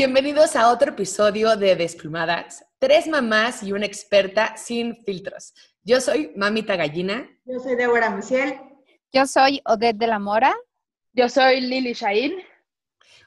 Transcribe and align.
bienvenidos 0.00 0.56
a 0.56 0.70
otro 0.70 0.92
episodio 0.92 1.56
de 1.56 1.76
Desplumadas. 1.76 2.64
Tres 2.78 3.06
mamás 3.06 3.62
y 3.62 3.74
una 3.74 3.84
experta 3.84 4.56
sin 4.56 4.96
filtros. 5.04 5.52
Yo 5.82 6.00
soy 6.00 6.32
Mamita 6.36 6.74
Gallina. 6.74 7.28
Yo 7.44 7.60
soy 7.60 7.76
Débora 7.76 8.08
Musiel. 8.08 8.58
Yo 9.12 9.26
soy 9.26 9.60
Odette 9.66 9.98
de 9.98 10.06
la 10.06 10.18
Mora. 10.18 10.56
Yo 11.12 11.28
soy 11.28 11.60
Lili 11.60 11.92
Shain. 11.92 12.32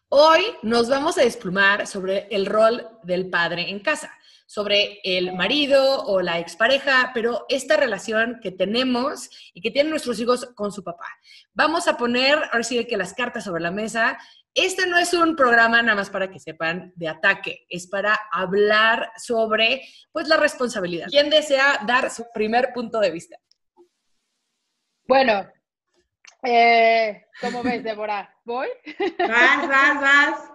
Hoy 0.09 0.41
nos 0.63 0.89
vamos 0.89 1.16
a 1.20 1.21
desplumar 1.21 1.86
sobre 1.86 2.27
el 2.31 2.48
rol 2.48 2.90
del 3.03 3.30
padre 3.30 3.70
en 3.70 3.80
casa, 3.80 4.12
sobre 4.48 4.99
el 5.03 5.31
marido 5.34 6.03
o 6.05 6.21
la 6.21 6.40
expareja, 6.40 7.12
pero 7.13 7.45
esta 7.49 7.77
relación 7.77 8.40
que 8.41 8.49
tenemos 8.49 9.30
y 9.53 9.62
que 9.62 9.70
tienen 9.70 9.91
nuestros 9.91 10.20
hijos 10.20 10.49
con 10.55 10.71
su 10.71 10.84
papá. 10.84 11.05
Vamos 11.53 11.88
a 11.88 11.98
poner, 11.98 12.40
ahora 12.52 12.63
sí 12.63 12.84
que 12.85 12.98
las 12.98 13.13
cartas 13.13 13.44
sobre 13.44 13.62
la 13.62 13.70
mesa 13.70 14.17
este 14.53 14.85
no 14.88 14.98
es 14.98 15.13
un 15.13 15.35
programa 15.35 15.81
nada 15.81 15.95
más 15.95 16.09
para 16.09 16.30
que 16.30 16.39
sepan 16.39 16.94
de 16.95 17.07
ataque, 17.07 17.66
es 17.70 17.88
para 17.88 18.20
hablar 18.31 19.11
sobre 19.17 19.81
pues 20.11 20.27
la 20.27 20.38
responsabilidad. 20.38 21.07
¿Quién 21.09 21.30
desea 21.30 21.80
dar 21.88 22.09
su 22.11 22.25
primer 22.34 22.71
punto 22.73 22.99
de 22.99 23.11
vista? 23.11 23.38
Bueno, 25.08 25.49
eh, 26.44 27.25
¿cómo 27.41 27.63
ves, 27.63 27.84
Débora? 27.84 28.35
¿Voy? 28.44 28.67
Vas, 29.17 29.67
vas, 29.67 30.02
vas. 30.02 30.49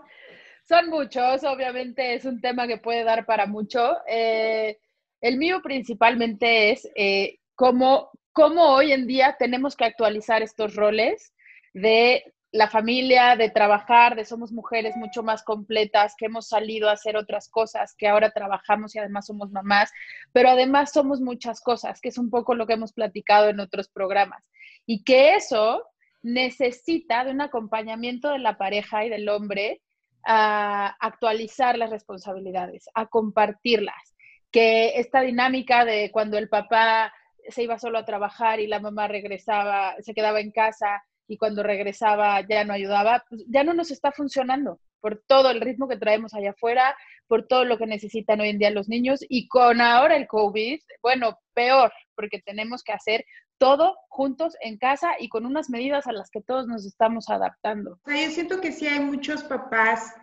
Son 0.69 0.91
muchos, 0.91 1.45
obviamente 1.45 2.15
es 2.15 2.25
un 2.27 2.41
tema 2.41 2.67
que 2.67 2.77
puede 2.77 3.03
dar 3.03 3.25
para 3.25 3.47
mucho. 3.47 3.97
Eh, 4.06 4.78
el 5.20 5.39
mío 5.39 5.61
principalmente 5.62 6.70
es 6.70 6.87
eh, 6.95 7.39
cómo, 7.55 8.11
cómo 8.33 8.75
hoy 8.75 8.92
en 8.92 9.06
día 9.06 9.37
tenemos 9.39 9.75
que 9.75 9.87
actualizar 9.87 10.42
estos 10.42 10.75
roles 10.75 11.33
de 11.73 12.34
la 12.51 12.69
familia, 12.69 13.37
de 13.37 13.51
trabajar, 13.51 14.17
de 14.17 14.25
somos 14.25 14.53
mujeres 14.53 14.97
mucho 14.97 15.23
más 15.23 15.42
completas, 15.42 16.14
que 16.17 16.27
hemos 16.27 16.48
salido 16.48 16.89
a 16.89 16.92
hacer 16.92 17.17
otras 17.17 17.48
cosas, 17.50 17.95
que 17.97 18.09
ahora 18.09 18.31
trabajamos 18.31 18.95
y 18.95 18.98
además 18.98 19.27
somos 19.27 19.50
mamás, 19.50 19.92
pero 20.33 20.48
además 20.48 20.92
somos 20.92 21.20
muchas 21.20 21.61
cosas, 21.61 22.00
que 22.00 22.08
es 22.08 22.17
un 22.17 22.31
poco 22.31 22.55
lo 22.55 22.67
que 22.67 22.73
hemos 22.73 22.92
platicado 22.92 23.48
en 23.48 23.61
otros 23.61 23.89
programas. 23.89 24.42
Y 24.86 25.05
que 25.05 25.34
eso 25.34 25.84
necesita 26.23 27.25
de 27.25 27.33
un 27.33 27.42
acompañamiento 27.42 28.31
de 28.31 28.39
la 28.39 28.56
pareja 28.56 29.05
y 29.05 29.11
del 29.11 29.28
hombre 29.28 29.83
a 30.25 30.89
actualizar 31.01 31.77
las 31.77 31.91
responsabilidades, 31.91 32.89
a 32.95 33.06
compartirlas. 33.06 34.14
Que 34.51 34.98
esta 34.98 35.20
dinámica 35.20 35.84
de 35.84 36.11
cuando 36.11 36.39
el 36.39 36.48
papá 36.48 37.12
se 37.48 37.62
iba 37.62 37.78
solo 37.78 37.98
a 37.98 38.06
trabajar 38.06 38.61
y 38.61 38.67
la 38.67 38.80
mamá 38.80 39.06
regresaba, 39.06 39.95
se 40.01 40.14
quedaba 40.14 40.41
en 40.41 40.51
casa 40.51 41.03
y 41.29 41.37
cuando 41.37 41.62
regresaba 41.62 42.41
ya 42.41 42.65
no 42.65 42.73
ayudaba, 42.73 43.25
pues 43.29 43.45
ya 43.47 43.62
no 43.62 43.75
nos 43.75 43.91
está 43.91 44.11
funcionando 44.11 44.81
por 45.01 45.23
todo 45.27 45.51
el 45.51 45.61
ritmo 45.61 45.87
que 45.87 45.97
traemos 45.97 46.35
allá 46.35 46.51
afuera, 46.51 46.97
por 47.29 47.47
todo 47.47 47.65
lo 47.65 47.79
que 47.79 47.87
necesitan 47.87 48.41
hoy 48.41 48.48
en 48.48 48.59
día 48.59 48.70
los 48.70 48.89
niños 48.89 49.20
y 49.29 49.47
con 49.47 49.81
ahora 49.81 50.17
el 50.17 50.27
COVID, 50.27 50.81
bueno, 51.03 51.39
peor, 51.55 51.93
porque 52.17 52.41
tenemos 52.41 52.83
que 52.83 52.93
hacer 52.93 53.25
todo 53.59 53.97
juntos 54.09 54.57
en 54.61 54.79
casa 54.79 55.12
y 55.19 55.29
con 55.29 55.45
unas 55.45 55.69
medidas 55.69 56.07
a 56.07 56.12
las 56.12 56.31
que 56.31 56.41
todos 56.41 56.67
nos 56.67 56.87
estamos 56.87 57.29
adaptando. 57.29 58.01
O 58.05 58.11
sea, 58.11 58.25
yo 58.25 58.31
siento 58.31 58.61
que 58.61 58.73
sí 58.73 58.87
hay 58.87 59.01
muchos 59.01 59.45
papás 59.45 60.15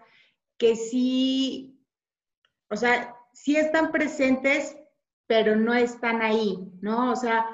que 0.57 0.75
sí, 0.75 1.79
o 2.69 2.75
sea, 2.75 3.13
sí 3.33 3.57
están 3.57 3.91
presentes, 3.91 4.75
pero 5.27 5.55
no 5.55 5.73
están 5.73 6.21
ahí, 6.21 6.57
¿no? 6.81 7.11
O 7.11 7.15
sea, 7.15 7.45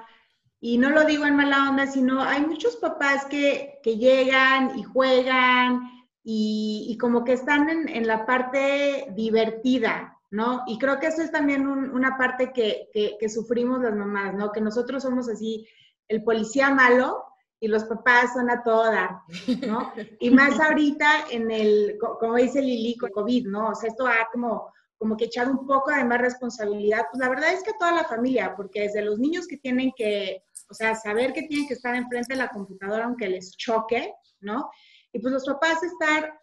y 0.64 0.78
no 0.78 0.92
lo 0.92 1.06
digo 1.06 1.26
en 1.26 1.36
mala 1.36 1.70
onda, 1.70 1.88
sino 1.88 2.22
hay 2.22 2.46
muchos 2.46 2.76
papás 2.76 3.26
que, 3.26 3.80
que 3.82 3.98
llegan 3.98 4.78
y 4.78 4.84
juegan 4.84 5.82
y, 6.24 6.86
y 6.88 6.98
como 7.00 7.24
que 7.26 7.34
están 7.34 7.68
en, 7.68 7.90
en, 7.90 8.06
la 8.06 8.28
parte 8.28 9.08
divertida, 9.16 10.20
¿no? 10.30 10.62
Y 10.68 10.78
creo 10.78 11.00
que 11.00 11.08
eso 11.08 11.24
es 11.24 11.32
también 11.32 11.66
un, 11.68 11.90
una 11.90 12.16
parte 12.16 12.54
que, 12.54 12.90
que, 12.94 13.18
que, 13.20 13.28
sufrimos 13.28 13.82
las 13.82 13.96
mamás, 13.96 14.36
¿no? 14.36 14.52
Que 14.52 14.62
nosotros 14.62 15.02
somos 15.02 15.28
así 15.30 15.68
el 16.08 16.24
policía 16.24 16.70
malo 16.70 17.26
y 17.60 17.68
los 17.68 17.86
papás 17.86 18.34
son 18.34 18.52
a 18.52 18.62
toda, 18.62 19.24
¿no? 19.66 19.92
Y 20.20 20.30
más 20.30 20.60
ahorita 20.60 21.26
en 21.32 21.50
el, 21.50 21.98
como 22.20 22.36
dice 22.36 22.62
Lili, 22.62 22.96
con 22.98 23.10
COVID, 23.10 23.48
¿no? 23.48 23.70
O 23.70 23.76
sea, 23.76 23.90
esto 23.90 24.06
ha 24.06 24.30
como 24.32 24.72
como 25.02 25.18
que 25.18 25.26
echar 25.26 25.50
un 25.50 25.66
poco 25.66 25.90
de 25.90 26.04
más 26.04 26.22
responsabilidad, 26.22 27.08
pues 27.12 27.20
la 27.20 27.28
verdad 27.28 27.52
es 27.52 27.64
que 27.64 27.74
toda 27.74 27.92
la 27.92 28.04
familia, 28.04 28.54
porque 28.56 28.82
desde 28.82 29.02
los 29.02 29.18
niños 29.18 29.48
que 29.48 29.58
tienen 29.58 29.92
que 29.98 30.44
o 30.72 30.74
sea, 30.74 30.96
saber 30.96 31.34
que 31.34 31.44
tienen 31.44 31.68
que 31.68 31.74
estar 31.74 31.94
enfrente 31.94 32.34
de 32.34 32.40
la 32.40 32.48
computadora 32.48 33.06
aunque 33.06 33.28
les 33.28 33.56
choque, 33.58 34.14
¿no? 34.40 34.72
Y 35.12 35.20
pues 35.20 35.34
los 35.34 35.46
papás 35.46 35.84
estar 35.84 36.34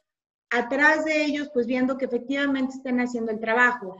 atrás 0.50 1.04
de 1.06 1.24
ellos, 1.24 1.50
pues 1.52 1.66
viendo 1.66 1.96
que 1.96 2.04
efectivamente 2.04 2.76
estén 2.76 3.00
haciendo 3.00 3.32
el 3.32 3.40
trabajo. 3.40 3.96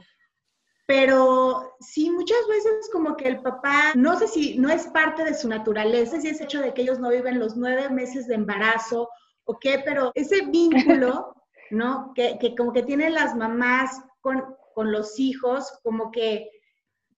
Pero 0.85 1.75
sí, 1.79 2.09
muchas 2.11 2.47
veces 2.47 2.89
como 2.91 3.15
que 3.15 3.27
el 3.27 3.41
papá, 3.41 3.93
no 3.95 4.17
sé 4.17 4.27
si 4.27 4.57
no 4.57 4.69
es 4.69 4.87
parte 4.87 5.23
de 5.23 5.33
su 5.33 5.47
naturaleza, 5.47 6.21
si 6.21 6.29
es 6.29 6.41
hecho 6.41 6.61
de 6.61 6.73
que 6.73 6.83
ellos 6.83 6.99
no 6.99 7.09
viven 7.09 7.39
los 7.39 7.55
nueve 7.55 7.89
meses 7.89 8.27
de 8.27 8.35
embarazo 8.35 9.09
o 9.45 9.59
qué, 9.59 9.81
pero 9.83 10.11
ese 10.13 10.45
vínculo, 10.45 11.33
¿no? 11.71 12.13
Que, 12.15 12.37
que 12.39 12.55
como 12.55 12.71
que 12.71 12.83
tienen 12.83 13.13
las 13.13 13.35
mamás 13.35 14.01
con, 14.21 14.43
con 14.75 14.91
los 14.91 15.19
hijos, 15.19 15.79
como 15.83 16.11
que 16.11 16.49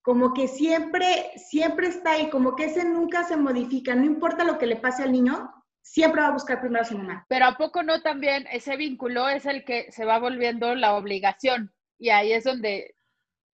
como 0.02 0.34
que 0.34 0.48
siempre, 0.48 1.32
siempre 1.38 1.88
está 1.88 2.12
ahí, 2.12 2.30
como 2.30 2.56
que 2.56 2.66
ese 2.66 2.86
nunca 2.86 3.24
se 3.24 3.38
modifica, 3.38 3.94
no 3.96 4.06
importa 4.06 4.44
lo 4.44 4.58
que 4.58 4.66
le 4.66 4.78
pase 4.78 5.04
al 5.04 5.12
niño, 5.12 5.52
siempre 5.82 6.22
va 6.22 6.28
a 6.28 6.34
buscar 6.34 6.60
primero 6.60 6.82
a 6.82 6.88
su 6.88 6.98
mamá. 6.98 7.26
Pero 7.30 7.46
¿a 7.46 7.58
poco 7.58 7.84
no 7.84 8.02
también 8.02 8.48
ese 8.52 8.78
vínculo 8.78 9.30
es 9.30 9.46
el 9.46 9.64
que 9.64 9.92
se 9.92 10.06
va 10.06 10.20
volviendo 10.20 10.74
la 10.76 10.96
obligación? 10.96 11.74
Y 12.00 12.10
ahí 12.10 12.34
es 12.34 12.44
donde 12.44 12.96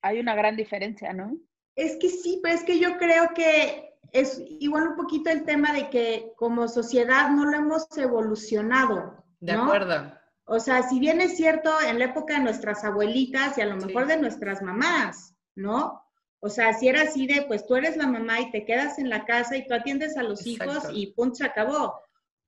hay 0.02 0.20
una 0.20 0.36
gran 0.36 0.56
diferencia, 0.56 1.14
¿no? 1.14 1.38
Es 1.76 1.98
que 1.98 2.10
sí, 2.10 2.40
pero 2.42 2.56
es 2.56 2.64
que 2.64 2.80
yo 2.80 2.98
creo 2.98 3.34
que 3.36 3.94
es 4.14 4.42
igual 4.60 4.90
un 4.90 4.96
poquito 4.96 5.30
el 5.30 5.44
tema 5.44 5.74
de 5.74 5.90
que 5.90 6.34
como 6.38 6.68
sociedad 6.68 7.30
no 7.30 7.46
lo 7.46 7.58
hemos 7.58 7.86
evolucionado. 7.98 9.24
De 9.40 9.52
acuerdo. 9.52 10.14
O 10.46 10.60
sea, 10.60 10.84
si 10.84 11.00
bien 11.00 11.20
es 11.20 11.36
cierto 11.36 11.72
en 11.86 12.00
la 12.00 12.06
época 12.06 12.36
de 12.36 12.40
nuestras 12.40 12.86
abuelitas 12.86 13.58
y 13.58 13.62
a 13.62 13.66
lo 13.66 13.76
mejor 13.76 14.04
sí. 14.04 14.10
de 14.10 14.18
nuestras 14.18 14.62
mamás, 14.62 15.36
¿no? 15.56 16.07
O 16.40 16.50
sea, 16.50 16.74
si 16.74 16.88
era 16.88 17.02
así 17.02 17.26
de, 17.26 17.44
pues 17.44 17.66
tú 17.66 17.76
eres 17.76 17.98
la 17.98 18.08
mamá 18.08 18.40
y 18.40 18.52
te 18.52 18.66
quedas 18.66 19.00
en 19.00 19.10
la 19.10 19.26
casa 19.26 19.58
y 19.58 19.66
tú 19.66 19.74
atiendes 19.74 20.18
a 20.18 20.24
los 20.24 20.46
Exacto. 20.46 20.74
hijos 20.74 20.90
y 20.94 21.08
punto, 21.14 21.36
se 21.36 21.46
acabó. 21.46 22.00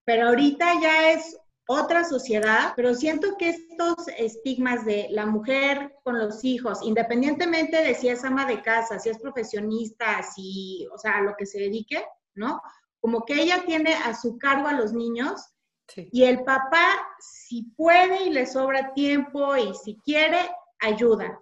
Pero 0.05 0.27
ahorita 0.27 0.73
ya 0.81 1.11
es 1.11 1.37
otra 1.67 2.03
sociedad, 2.03 2.73
pero 2.75 2.95
siento 2.95 3.37
que 3.37 3.49
estos 3.49 4.07
estigmas 4.17 4.85
de 4.85 5.07
la 5.11 5.27
mujer 5.27 5.93
con 6.03 6.17
los 6.17 6.43
hijos, 6.43 6.79
independientemente 6.81 7.83
de 7.83 7.93
si 7.93 8.09
es 8.09 8.23
ama 8.23 8.45
de 8.45 8.61
casa, 8.63 8.97
si 8.97 9.09
es 9.09 9.19
profesionista, 9.19 10.23
si, 10.23 10.87
o 10.91 10.97
sea, 10.97 11.17
a 11.17 11.21
lo 11.21 11.35
que 11.35 11.45
se 11.45 11.59
dedique, 11.59 12.03
¿no? 12.33 12.59
Como 12.99 13.23
que 13.23 13.35
ella 13.39 13.63
tiene 13.67 13.93
a 13.93 14.15
su 14.15 14.39
cargo 14.39 14.67
a 14.67 14.73
los 14.73 14.93
niños 14.93 15.41
sí. 15.87 16.09
y 16.11 16.23
el 16.23 16.43
papá, 16.43 17.07
si 17.19 17.63
puede 17.77 18.23
y 18.23 18.31
le 18.31 18.47
sobra 18.47 18.93
tiempo 18.95 19.55
y 19.55 19.73
si 19.75 19.95
quiere, 20.03 20.39
ayuda. 20.79 21.39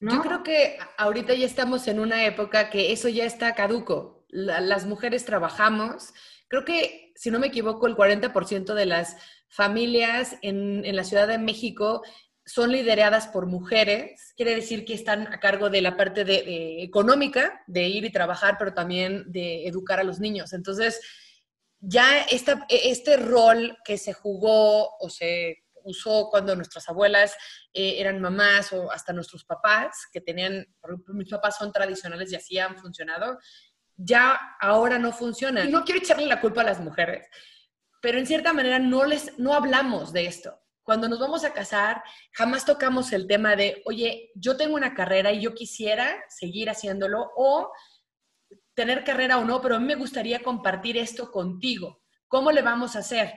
¿No? 0.00 0.14
Yo 0.14 0.22
creo 0.22 0.42
que 0.42 0.78
ahorita 0.96 1.34
ya 1.34 1.46
estamos 1.46 1.88
en 1.88 1.98
una 1.98 2.24
época 2.24 2.70
que 2.70 2.92
eso 2.92 3.08
ya 3.08 3.24
está 3.24 3.54
caduco. 3.54 4.24
La, 4.28 4.60
las 4.60 4.86
mujeres 4.86 5.24
trabajamos. 5.24 6.12
Creo 6.46 6.64
que, 6.64 7.12
si 7.16 7.30
no 7.30 7.38
me 7.38 7.48
equivoco, 7.48 7.86
el 7.86 7.96
40% 7.96 8.74
de 8.74 8.86
las 8.86 9.16
familias 9.48 10.36
en, 10.42 10.84
en, 10.84 10.94
la 10.94 11.04
Ciudad 11.04 11.26
de 11.26 11.38
México 11.38 12.02
son 12.48 12.72
lideradas 12.72 13.28
por 13.28 13.46
mujeres. 13.46 14.32
Quiere 14.36 14.54
decir 14.54 14.84
que 14.84 14.94
están 14.94 15.26
a 15.26 15.40
cargo 15.40 15.68
de 15.68 15.82
la 15.82 15.96
parte 15.96 16.24
de, 16.24 16.82
económica, 16.82 17.62
de 17.66 17.88
ir 17.88 18.04
y 18.04 18.12
trabajar, 18.12 18.56
pero 18.58 18.72
también 18.72 19.24
de 19.30 19.66
educar 19.66 20.00
a 20.00 20.04
los 20.04 20.18
niños. 20.18 20.52
Entonces, 20.52 21.00
ya 21.80 22.22
esta, 22.22 22.66
este 22.68 23.16
rol 23.16 23.76
que 23.84 23.98
se 23.98 24.12
jugó 24.12 24.96
o 24.98 25.10
se 25.10 25.64
usó 25.84 26.28
cuando 26.30 26.54
nuestras 26.56 26.88
abuelas 26.88 27.36
eh, 27.72 27.96
eran 27.98 28.20
mamás 28.20 28.72
o 28.72 28.90
hasta 28.90 29.12
nuestros 29.12 29.44
papás, 29.44 30.06
que 30.12 30.20
tenían, 30.20 30.66
por 30.80 30.90
ejemplo, 30.90 31.14
mis 31.14 31.28
papás 31.28 31.56
son 31.56 31.72
tradicionales 31.72 32.32
y 32.32 32.36
así 32.36 32.58
han 32.58 32.76
funcionado, 32.76 33.38
ya 33.96 34.38
ahora 34.60 34.98
no 34.98 35.12
funciona. 35.12 35.64
Y 35.64 35.70
no 35.70 35.84
quiero 35.84 36.00
echarle 36.00 36.26
la 36.26 36.40
culpa 36.40 36.60
a 36.60 36.64
las 36.64 36.80
mujeres, 36.80 37.26
pero 38.00 38.18
en 38.18 38.26
cierta 38.26 38.52
manera 38.52 38.78
no, 38.78 39.04
les, 39.04 39.38
no 39.38 39.54
hablamos 39.54 40.12
de 40.12 40.26
esto. 40.26 40.58
Cuando 40.82 41.08
nos 41.08 41.18
vamos 41.18 41.44
a 41.44 41.52
casar, 41.52 42.02
jamás 42.32 42.64
tocamos 42.64 43.12
el 43.12 43.26
tema 43.26 43.56
de, 43.56 43.82
oye, 43.84 44.30
yo 44.34 44.56
tengo 44.56 44.74
una 44.74 44.94
carrera 44.94 45.32
y 45.32 45.42
yo 45.42 45.52
quisiera 45.52 46.24
seguir 46.28 46.70
haciéndolo 46.70 47.30
o 47.36 47.70
tener 48.72 49.04
carrera 49.04 49.38
o 49.38 49.44
no, 49.44 49.60
pero 49.60 49.76
a 49.76 49.80
mí 49.80 49.86
me 49.86 49.96
gustaría 49.96 50.42
compartir 50.42 50.96
esto 50.96 51.30
contigo. 51.30 52.00
¿Cómo 52.28 52.52
le 52.52 52.62
vamos 52.62 52.96
a 52.96 53.00
hacer? 53.00 53.34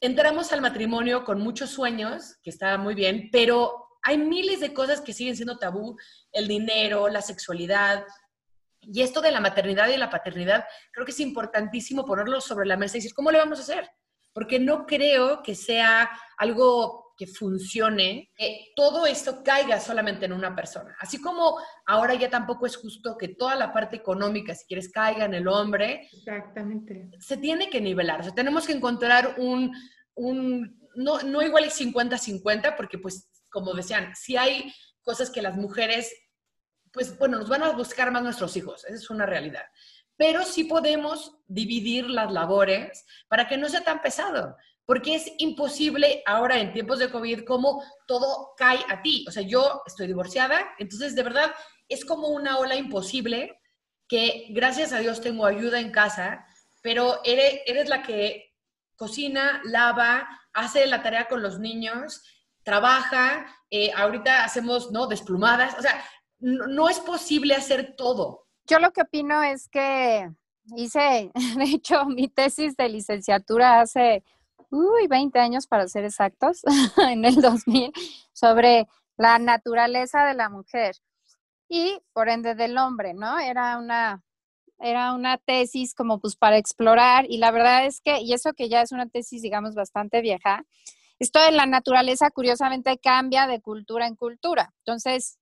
Entramos 0.00 0.52
al 0.52 0.60
matrimonio 0.60 1.24
con 1.24 1.40
muchos 1.40 1.70
sueños, 1.70 2.36
que 2.42 2.50
está 2.50 2.76
muy 2.78 2.94
bien, 2.94 3.28
pero 3.32 3.86
hay 4.02 4.18
miles 4.18 4.60
de 4.60 4.72
cosas 4.72 5.00
que 5.00 5.12
siguen 5.12 5.36
siendo 5.36 5.58
tabú, 5.58 5.96
el 6.32 6.46
dinero, 6.46 7.08
la 7.08 7.22
sexualidad. 7.22 8.04
Y 8.80 9.02
esto 9.02 9.20
de 9.20 9.32
la 9.32 9.40
maternidad 9.40 9.88
y 9.88 9.96
la 9.96 10.10
paternidad, 10.10 10.64
creo 10.92 11.04
que 11.04 11.12
es 11.12 11.20
importantísimo 11.20 12.04
ponerlo 12.04 12.40
sobre 12.40 12.66
la 12.66 12.76
mesa 12.76 12.96
y 12.96 13.00
decir, 13.00 13.14
¿cómo 13.14 13.30
le 13.30 13.38
vamos 13.38 13.58
a 13.58 13.62
hacer? 13.62 13.90
Porque 14.32 14.60
no 14.60 14.86
creo 14.86 15.42
que 15.42 15.54
sea 15.54 16.10
algo 16.36 17.05
que 17.16 17.26
funcione, 17.26 18.30
que 18.36 18.72
todo 18.76 19.06
esto 19.06 19.42
caiga 19.42 19.80
solamente 19.80 20.26
en 20.26 20.32
una 20.32 20.54
persona. 20.54 20.94
Así 21.00 21.20
como 21.20 21.58
ahora 21.86 22.14
ya 22.14 22.28
tampoco 22.28 22.66
es 22.66 22.76
justo 22.76 23.16
que 23.16 23.28
toda 23.28 23.54
la 23.54 23.72
parte 23.72 23.96
económica, 23.96 24.54
si 24.54 24.66
quieres, 24.66 24.90
caiga 24.90 25.24
en 25.24 25.34
el 25.34 25.48
hombre. 25.48 26.08
Exactamente. 26.12 27.10
Se 27.18 27.36
tiene 27.36 27.70
que 27.70 27.80
nivelar. 27.80 28.20
O 28.20 28.22
sea, 28.22 28.34
tenemos 28.34 28.66
que 28.66 28.72
encontrar 28.72 29.36
un, 29.38 29.72
un 30.14 30.90
no, 30.94 31.20
no 31.22 31.42
igual 31.42 31.64
es 31.64 31.80
50-50, 31.80 32.76
porque 32.76 32.98
pues, 32.98 33.28
como 33.50 33.72
decían, 33.74 34.14
si 34.14 34.36
hay 34.36 34.72
cosas 35.02 35.30
que 35.30 35.42
las 35.42 35.56
mujeres, 35.56 36.12
pues 36.92 37.16
bueno, 37.18 37.38
nos 37.38 37.48
van 37.48 37.62
a 37.62 37.72
buscar 37.72 38.10
más 38.10 38.22
nuestros 38.22 38.56
hijos, 38.56 38.84
esa 38.84 38.94
es 38.94 39.10
una 39.10 39.26
realidad. 39.26 39.64
Pero 40.16 40.44
sí 40.44 40.64
podemos 40.64 41.38
dividir 41.46 42.08
las 42.08 42.32
labores 42.32 43.04
para 43.28 43.46
que 43.46 43.56
no 43.56 43.68
sea 43.68 43.82
tan 43.82 44.00
pesado 44.00 44.56
porque 44.86 45.16
es 45.16 45.32
imposible 45.38 46.22
ahora 46.26 46.60
en 46.60 46.72
tiempos 46.72 47.00
de 47.00 47.10
COVID 47.10 47.44
como 47.44 47.82
todo 48.06 48.54
cae 48.56 48.78
a 48.88 49.02
ti. 49.02 49.24
O 49.28 49.32
sea, 49.32 49.42
yo 49.42 49.82
estoy 49.84 50.06
divorciada, 50.06 50.74
entonces 50.78 51.14
de 51.14 51.24
verdad 51.24 51.52
es 51.88 52.04
como 52.04 52.28
una 52.28 52.58
ola 52.58 52.76
imposible 52.76 53.60
que 54.08 54.46
gracias 54.50 54.92
a 54.92 55.00
Dios 55.00 55.20
tengo 55.20 55.44
ayuda 55.44 55.80
en 55.80 55.90
casa, 55.90 56.46
pero 56.82 57.20
eres, 57.24 57.60
eres 57.66 57.88
la 57.88 58.02
que 58.02 58.54
cocina, 58.94 59.60
lava, 59.64 60.28
hace 60.52 60.86
la 60.86 61.02
tarea 61.02 61.26
con 61.26 61.42
los 61.42 61.58
niños, 61.58 62.22
trabaja, 62.62 63.46
eh, 63.70 63.92
ahorita 63.92 64.44
hacemos, 64.44 64.92
¿no? 64.92 65.08
Desplumadas, 65.08 65.76
o 65.78 65.82
sea, 65.82 66.02
no, 66.38 66.68
no 66.68 66.88
es 66.88 67.00
posible 67.00 67.54
hacer 67.54 67.94
todo. 67.96 68.46
Yo 68.66 68.78
lo 68.78 68.92
que 68.92 69.02
opino 69.02 69.42
es 69.42 69.68
que 69.68 70.30
hice, 70.76 71.30
de 71.58 71.64
hecho, 71.64 72.06
mi 72.06 72.28
tesis 72.28 72.76
de 72.76 72.88
licenciatura 72.88 73.80
hace 73.80 74.22
uy, 74.70 75.06
20 75.08 75.38
años 75.38 75.66
para 75.66 75.88
ser 75.88 76.04
exactos, 76.04 76.62
en 77.10 77.24
el 77.24 77.36
2000, 77.36 77.92
sobre 78.32 78.86
la 79.16 79.38
naturaleza 79.38 80.24
de 80.24 80.34
la 80.34 80.48
mujer 80.48 80.96
y 81.68 81.98
por 82.12 82.28
ende 82.28 82.54
del 82.54 82.78
hombre, 82.78 83.14
¿no? 83.14 83.38
Era 83.38 83.78
una, 83.78 84.22
era 84.78 85.12
una 85.14 85.38
tesis 85.38 85.94
como 85.94 86.20
pues 86.20 86.36
para 86.36 86.58
explorar 86.58 87.26
y 87.28 87.38
la 87.38 87.50
verdad 87.50 87.86
es 87.86 88.00
que, 88.00 88.20
y 88.20 88.32
eso 88.32 88.52
que 88.52 88.68
ya 88.68 88.82
es 88.82 88.92
una 88.92 89.08
tesis, 89.08 89.42
digamos, 89.42 89.74
bastante 89.74 90.20
vieja, 90.20 90.64
esto 91.18 91.42
de 91.42 91.52
la 91.52 91.66
naturaleza 91.66 92.30
curiosamente 92.30 92.98
cambia 92.98 93.46
de 93.46 93.60
cultura 93.60 94.06
en 94.06 94.16
cultura. 94.16 94.74
Entonces, 94.84 95.38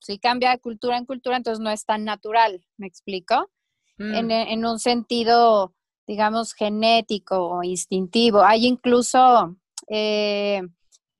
si 0.00 0.18
cambia 0.18 0.50
de 0.50 0.58
cultura 0.58 0.96
en 0.96 1.04
cultura, 1.04 1.36
entonces 1.36 1.60
no 1.60 1.70
es 1.70 1.84
tan 1.84 2.04
natural, 2.04 2.64
¿me 2.76 2.86
explico? 2.86 3.50
En, 3.98 4.28
mm. 4.28 4.30
en, 4.30 4.64
un 4.64 4.78
sentido 4.78 5.74
digamos, 6.08 6.54
genético 6.54 7.36
o 7.48 7.62
instintivo. 7.62 8.42
Hay 8.42 8.66
incluso 8.66 9.56
eh, 9.88 10.62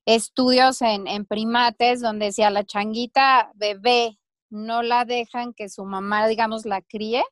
estudios 0.06 0.82
en, 0.82 1.06
en, 1.06 1.26
primates 1.26 2.00
donde 2.00 2.32
si 2.32 2.42
a 2.42 2.50
la 2.50 2.64
changuita 2.64 3.52
bebé 3.54 4.18
no 4.50 4.82
la 4.82 5.04
dejan 5.04 5.52
que 5.52 5.68
su 5.68 5.84
mamá, 5.84 6.26
digamos, 6.26 6.64
la 6.64 6.80
críe, 6.80 7.22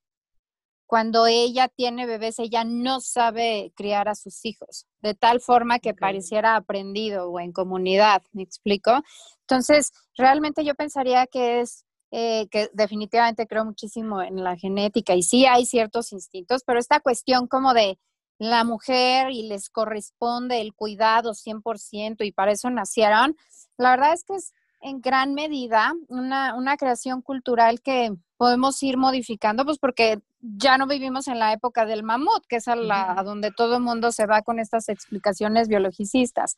cuando 0.86 1.26
ella 1.26 1.68
tiene 1.68 2.06
bebés, 2.06 2.38
ella 2.38 2.62
no 2.62 3.00
sabe 3.00 3.72
criar 3.74 4.08
a 4.08 4.14
sus 4.14 4.44
hijos, 4.44 4.86
de 5.00 5.14
tal 5.14 5.40
forma 5.40 5.78
que 5.78 5.94
pareciera 5.94 6.56
aprendido 6.56 7.30
o 7.30 7.40
en 7.40 7.52
comunidad, 7.52 8.22
¿me 8.32 8.42
explico? 8.42 9.02
Entonces, 9.40 9.92
realmente 10.16 10.62
yo 10.62 10.74
pensaría 10.74 11.26
que 11.26 11.60
es 11.60 11.85
eh, 12.10 12.48
que 12.50 12.70
definitivamente 12.72 13.46
creo 13.46 13.64
muchísimo 13.64 14.22
en 14.22 14.42
la 14.42 14.56
genética 14.56 15.14
y 15.14 15.22
sí 15.22 15.46
hay 15.46 15.66
ciertos 15.66 16.12
instintos, 16.12 16.62
pero 16.64 16.78
esta 16.78 17.00
cuestión 17.00 17.46
como 17.46 17.74
de 17.74 17.98
la 18.38 18.64
mujer 18.64 19.30
y 19.30 19.48
les 19.48 19.70
corresponde 19.70 20.60
el 20.60 20.74
cuidado 20.74 21.32
100% 21.32 22.24
y 22.24 22.32
para 22.32 22.52
eso 22.52 22.70
nacieron, 22.70 23.36
la 23.78 23.90
verdad 23.90 24.12
es 24.12 24.24
que 24.24 24.34
es 24.34 24.52
en 24.80 25.00
gran 25.00 25.34
medida 25.34 25.94
una, 26.08 26.54
una 26.54 26.76
creación 26.76 27.22
cultural 27.22 27.80
que 27.80 28.14
podemos 28.36 28.80
ir 28.82 28.98
modificando, 28.98 29.64
pues 29.64 29.78
porque 29.78 30.20
ya 30.40 30.78
no 30.78 30.86
vivimos 30.86 31.28
en 31.28 31.38
la 31.38 31.52
época 31.52 31.86
del 31.86 32.02
mamut, 32.02 32.46
que 32.48 32.56
es 32.56 32.68
a, 32.68 32.76
la, 32.76 33.18
a 33.18 33.22
donde 33.24 33.50
todo 33.50 33.76
el 33.76 33.82
mundo 33.82 34.12
se 34.12 34.26
va 34.26 34.42
con 34.42 34.60
estas 34.60 34.88
explicaciones 34.88 35.68
biologicistas. 35.68 36.54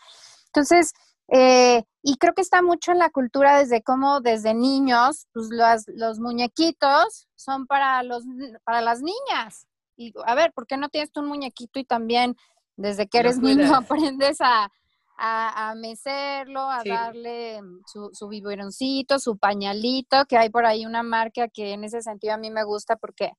Entonces, 0.47 0.93
eh, 1.31 1.85
y 2.03 2.17
creo 2.17 2.33
que 2.35 2.43
está 2.43 2.63
mucho 2.63 2.93
en 2.93 2.99
la 2.99 3.11
cultura 3.11 3.59
desde 3.59 3.83
cómo 3.83 4.21
desde 4.21 4.55
niños, 4.55 5.27
pues 5.33 5.49
los, 5.51 5.85
los 5.89 6.19
muñequitos 6.21 7.29
son 7.35 7.67
para, 7.67 8.03
los, 8.03 8.25
para 8.65 8.81
las 8.81 9.03
niñas. 9.03 9.67
Y 9.97 10.13
a 10.25 10.35
ver, 10.35 10.53
¿por 10.53 10.67
qué 10.67 10.77
no 10.77 10.89
tienes 10.89 11.13
tú 11.13 11.21
un 11.21 11.29
muñequito 11.29 11.79
y 11.79 11.85
también 11.85 12.37
desde 12.77 13.09
que 13.09 13.19
eres 13.19 13.39
niño 13.39 13.65
aprendes 13.77 14.41
a, 14.41 14.71
a, 15.19 15.71
a 15.71 15.75
mecerlo, 15.75 16.61
a 16.61 16.83
darle 16.85 17.61
su, 17.87 18.11
su 18.13 18.29
biberoncito, 18.29 19.19
su 19.19 19.37
pañalito, 19.37 20.25
que 20.27 20.39
hay 20.39 20.49
por 20.49 20.65
ahí 20.65 20.87
una 20.87 21.03
marca 21.03 21.49
que 21.49 21.73
en 21.73 21.85
ese 21.85 22.01
sentido 22.01 22.35
a 22.35 22.39
mí 22.39 22.51
me 22.51 22.65
gusta 22.65 22.97
porque 22.97 23.33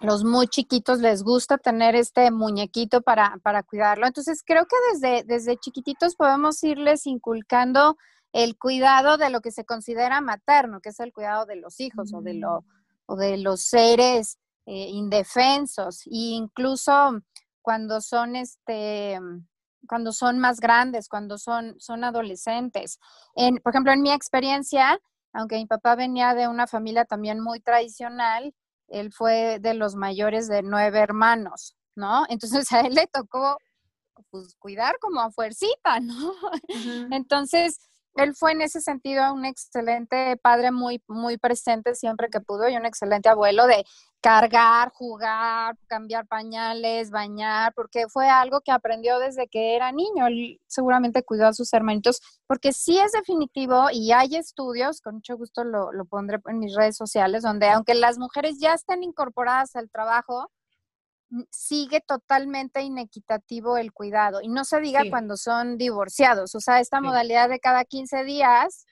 los 0.00 0.24
muy 0.24 0.48
chiquitos 0.48 1.00
les 1.00 1.22
gusta 1.22 1.58
tener 1.58 1.94
este 1.94 2.30
muñequito 2.30 3.02
para, 3.02 3.38
para 3.42 3.62
cuidarlo. 3.62 4.06
Entonces, 4.06 4.42
creo 4.44 4.66
que 4.66 4.76
desde, 4.92 5.24
desde 5.24 5.58
chiquititos 5.58 6.16
podemos 6.16 6.62
irles 6.62 7.06
inculcando 7.06 7.96
el 8.32 8.56
cuidado 8.56 9.18
de 9.18 9.30
lo 9.30 9.40
que 9.40 9.50
se 9.50 9.64
considera 9.64 10.20
materno, 10.20 10.80
que 10.80 10.90
es 10.90 11.00
el 11.00 11.12
cuidado 11.12 11.46
de 11.46 11.56
los 11.56 11.80
hijos 11.80 12.14
o, 12.14 12.22
de 12.22 12.34
lo, 12.34 12.64
o 13.06 13.16
de 13.16 13.36
los 13.36 13.62
seres 13.62 14.38
eh, 14.66 14.88
indefensos. 14.88 16.06
E 16.06 16.10
incluso 16.34 17.20
cuando 17.60 18.00
son 18.00 18.36
este 18.36 19.18
cuando 19.88 20.12
son 20.12 20.38
más 20.38 20.60
grandes, 20.60 21.08
cuando 21.08 21.38
son, 21.38 21.74
son 21.80 22.04
adolescentes. 22.04 22.98
En, 23.34 23.56
por 23.56 23.72
ejemplo, 23.72 23.92
en 23.92 24.02
mi 24.02 24.12
experiencia, 24.12 25.00
aunque 25.32 25.56
mi 25.56 25.66
papá 25.66 25.96
venía 25.96 26.34
de 26.34 26.48
una 26.48 26.66
familia 26.66 27.06
también 27.06 27.40
muy 27.40 27.60
tradicional, 27.60 28.54
él 28.90 29.12
fue 29.12 29.58
de 29.60 29.74
los 29.74 29.94
mayores 29.94 30.48
de 30.48 30.62
nueve 30.62 30.98
hermanos, 31.00 31.76
¿no? 31.96 32.24
Entonces 32.28 32.70
a 32.72 32.80
él 32.80 32.94
le 32.94 33.06
tocó 33.06 33.58
pues, 34.30 34.54
cuidar 34.58 34.98
como 35.00 35.20
a 35.20 35.30
fuercita, 35.30 36.00
¿no? 36.00 36.32
Entonces, 37.10 37.89
él 38.16 38.34
fue 38.34 38.52
en 38.52 38.62
ese 38.62 38.80
sentido 38.80 39.32
un 39.32 39.44
excelente 39.44 40.36
padre 40.36 40.72
muy, 40.72 41.02
muy 41.08 41.38
presente 41.38 41.94
siempre 41.94 42.28
que 42.28 42.40
pudo 42.40 42.68
y 42.68 42.76
un 42.76 42.86
excelente 42.86 43.28
abuelo 43.28 43.66
de 43.66 43.84
cargar, 44.20 44.90
jugar, 44.92 45.76
cambiar 45.86 46.26
pañales, 46.26 47.10
bañar, 47.10 47.72
porque 47.74 48.06
fue 48.08 48.28
algo 48.28 48.60
que 48.60 48.72
aprendió 48.72 49.18
desde 49.18 49.48
que 49.48 49.76
era 49.76 49.92
niño. 49.92 50.26
Él 50.26 50.60
seguramente 50.66 51.22
cuidó 51.22 51.48
a 51.48 51.52
sus 51.54 51.72
hermanitos, 51.72 52.20
porque 52.46 52.72
sí 52.72 52.98
es 52.98 53.12
definitivo 53.12 53.86
y 53.92 54.12
hay 54.12 54.36
estudios, 54.36 55.00
con 55.00 55.16
mucho 55.16 55.36
gusto 55.36 55.64
lo, 55.64 55.92
lo 55.92 56.04
pondré 56.04 56.38
en 56.46 56.58
mis 56.58 56.74
redes 56.74 56.96
sociales, 56.96 57.42
donde 57.42 57.68
aunque 57.70 57.94
las 57.94 58.18
mujeres 58.18 58.58
ya 58.58 58.74
estén 58.74 59.02
incorporadas 59.02 59.74
al 59.76 59.88
trabajo, 59.90 60.50
sigue 61.50 62.00
totalmente 62.00 62.82
inequitativo 62.82 63.76
el 63.76 63.92
cuidado. 63.92 64.40
Y 64.42 64.48
no 64.48 64.64
se 64.64 64.80
diga 64.80 65.02
cuando 65.10 65.36
son 65.36 65.78
divorciados. 65.78 66.54
O 66.54 66.60
sea, 66.60 66.80
esta 66.80 67.00
modalidad 67.00 67.48
de 67.48 67.60
cada 67.60 67.84
15 67.84 68.24
días 68.24 68.86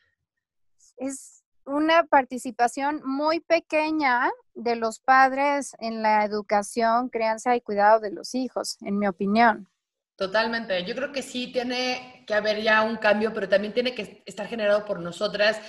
es 0.96 1.42
una 1.64 2.04
participación 2.04 3.02
muy 3.04 3.40
pequeña 3.40 4.30
de 4.54 4.76
los 4.76 5.00
padres 5.00 5.76
en 5.80 6.02
la 6.02 6.24
educación, 6.24 7.10
crianza 7.10 7.54
y 7.56 7.60
cuidado 7.60 8.00
de 8.00 8.10
los 8.10 8.34
hijos, 8.34 8.78
en 8.80 8.98
mi 8.98 9.06
opinión. 9.06 9.68
Totalmente. 10.16 10.84
Yo 10.84 10.94
creo 10.94 11.12
que 11.12 11.22
sí 11.22 11.52
tiene 11.52 12.24
que 12.26 12.34
haber 12.34 12.62
ya 12.62 12.82
un 12.82 12.96
cambio, 12.96 13.32
pero 13.32 13.48
también 13.48 13.72
tiene 13.72 13.94
que 13.94 14.22
estar 14.26 14.46
generado 14.48 14.84
por 14.84 15.00
nosotras 15.00 15.60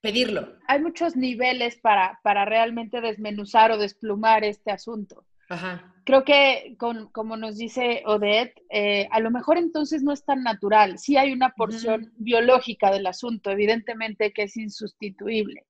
pedirlo. 0.00 0.56
Hay 0.66 0.80
muchos 0.80 1.16
niveles 1.16 1.76
para, 1.76 2.18
para 2.22 2.44
realmente 2.46 3.00
desmenuzar 3.00 3.70
o 3.72 3.76
desplumar 3.76 4.44
este 4.44 4.70
asunto. 4.70 5.26
Creo 6.04 6.24
que, 6.24 6.76
como 7.12 7.36
nos 7.36 7.56
dice 7.56 8.02
Odette, 8.06 8.62
eh, 8.70 9.08
a 9.10 9.20
lo 9.20 9.30
mejor 9.30 9.58
entonces 9.58 10.02
no 10.02 10.12
es 10.12 10.24
tan 10.24 10.42
natural. 10.42 10.98
Sí 10.98 11.16
hay 11.16 11.32
una 11.32 11.50
porción 11.50 12.12
biológica 12.16 12.90
del 12.90 13.06
asunto, 13.06 13.50
evidentemente 13.50 14.32
que 14.32 14.44
es 14.44 14.56
insustituible. 14.56 15.66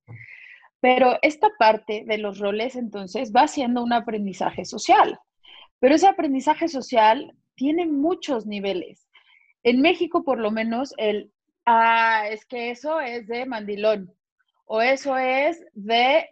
Pero 0.80 1.18
esta 1.22 1.48
parte 1.58 2.04
de 2.06 2.18
los 2.18 2.38
roles 2.38 2.76
entonces 2.76 3.32
va 3.34 3.48
siendo 3.48 3.82
un 3.82 3.92
aprendizaje 3.92 4.64
social. 4.64 5.18
Pero 5.78 5.94
ese 5.94 6.08
aprendizaje 6.08 6.68
social 6.68 7.34
tiene 7.54 7.86
muchos 7.86 8.46
niveles. 8.46 9.08
En 9.62 9.82
México, 9.82 10.24
por 10.24 10.38
lo 10.38 10.50
menos, 10.50 10.94
el, 10.96 11.32
ah, 11.66 12.28
es 12.30 12.46
que 12.46 12.70
eso 12.70 13.00
es 13.00 13.26
de 13.26 13.44
mandilón 13.44 14.14
o 14.64 14.80
eso 14.80 15.18
es 15.18 15.62
de 15.74 16.28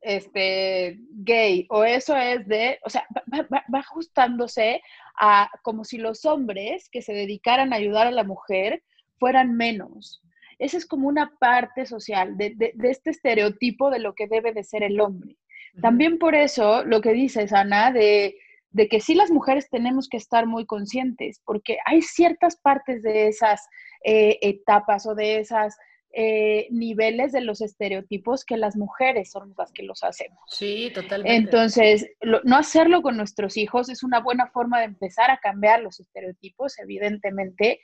este, 0.00 0.98
gay 1.10 1.66
o 1.70 1.84
eso 1.84 2.16
es 2.16 2.46
de, 2.46 2.78
o 2.84 2.90
sea, 2.90 3.06
va, 3.32 3.64
ajustándose 3.78 4.82
a 5.18 5.50
como 5.62 5.84
si 5.84 5.98
los 5.98 6.24
hombres 6.24 6.88
que 6.90 7.02
se 7.02 7.12
dedicaran 7.12 7.72
a 7.72 7.76
ayudar 7.76 8.06
a 8.06 8.12
la 8.12 8.24
mujer 8.24 8.82
fueran 9.18 9.56
menos. 9.56 10.22
Esa 10.58 10.76
es 10.76 10.86
como 10.86 11.08
una 11.08 11.32
parte 11.40 11.86
social 11.86 12.36
de, 12.36 12.74
este 12.84 13.10
estereotipo 13.10 13.90
de 13.90 13.98
lo 13.98 14.14
que 14.14 14.28
debe 14.28 14.52
de 14.52 14.64
ser 14.64 14.82
el 14.82 15.00
hombre. 15.00 15.36
También 15.80 16.18
por 16.18 16.34
eso 16.34 16.84
lo 16.84 17.00
que 17.00 17.12
dices, 17.12 17.52
Ana, 17.52 17.92
de, 17.92 18.36
de 18.70 18.88
que 18.88 19.00
sí 19.00 19.14
las 19.14 19.30
mujeres 19.30 19.68
tenemos 19.70 20.08
que 20.08 20.18
estar 20.18 20.46
muy 20.46 20.66
conscientes, 20.66 21.40
porque 21.44 21.78
hay 21.86 22.02
ciertas 22.02 22.56
partes 22.56 23.02
de 23.02 23.28
esas 23.28 23.66
eh, 24.04 24.38
etapas 24.42 25.06
o 25.06 25.14
de 25.14 25.38
esas 25.38 25.76
eh, 26.14 26.68
niveles 26.70 27.32
de 27.32 27.40
los 27.40 27.62
estereotipos 27.62 28.44
que 28.44 28.58
las 28.58 28.76
mujeres 28.76 29.30
son 29.30 29.54
las 29.56 29.72
que 29.72 29.82
los 29.82 30.04
hacemos. 30.04 30.38
Sí, 30.46 30.90
totalmente. 30.94 31.34
Entonces, 31.36 32.06
no 32.44 32.56
hacerlo 32.56 33.00
con 33.00 33.16
nuestros 33.16 33.56
hijos 33.56 33.88
es 33.88 34.02
una 34.02 34.20
buena 34.20 34.48
forma 34.48 34.78
de 34.78 34.84
empezar 34.84 35.30
a 35.30 35.38
cambiar 35.38 35.82
los 35.82 36.00
estereotipos, 36.00 36.78
evidentemente, 36.78 37.80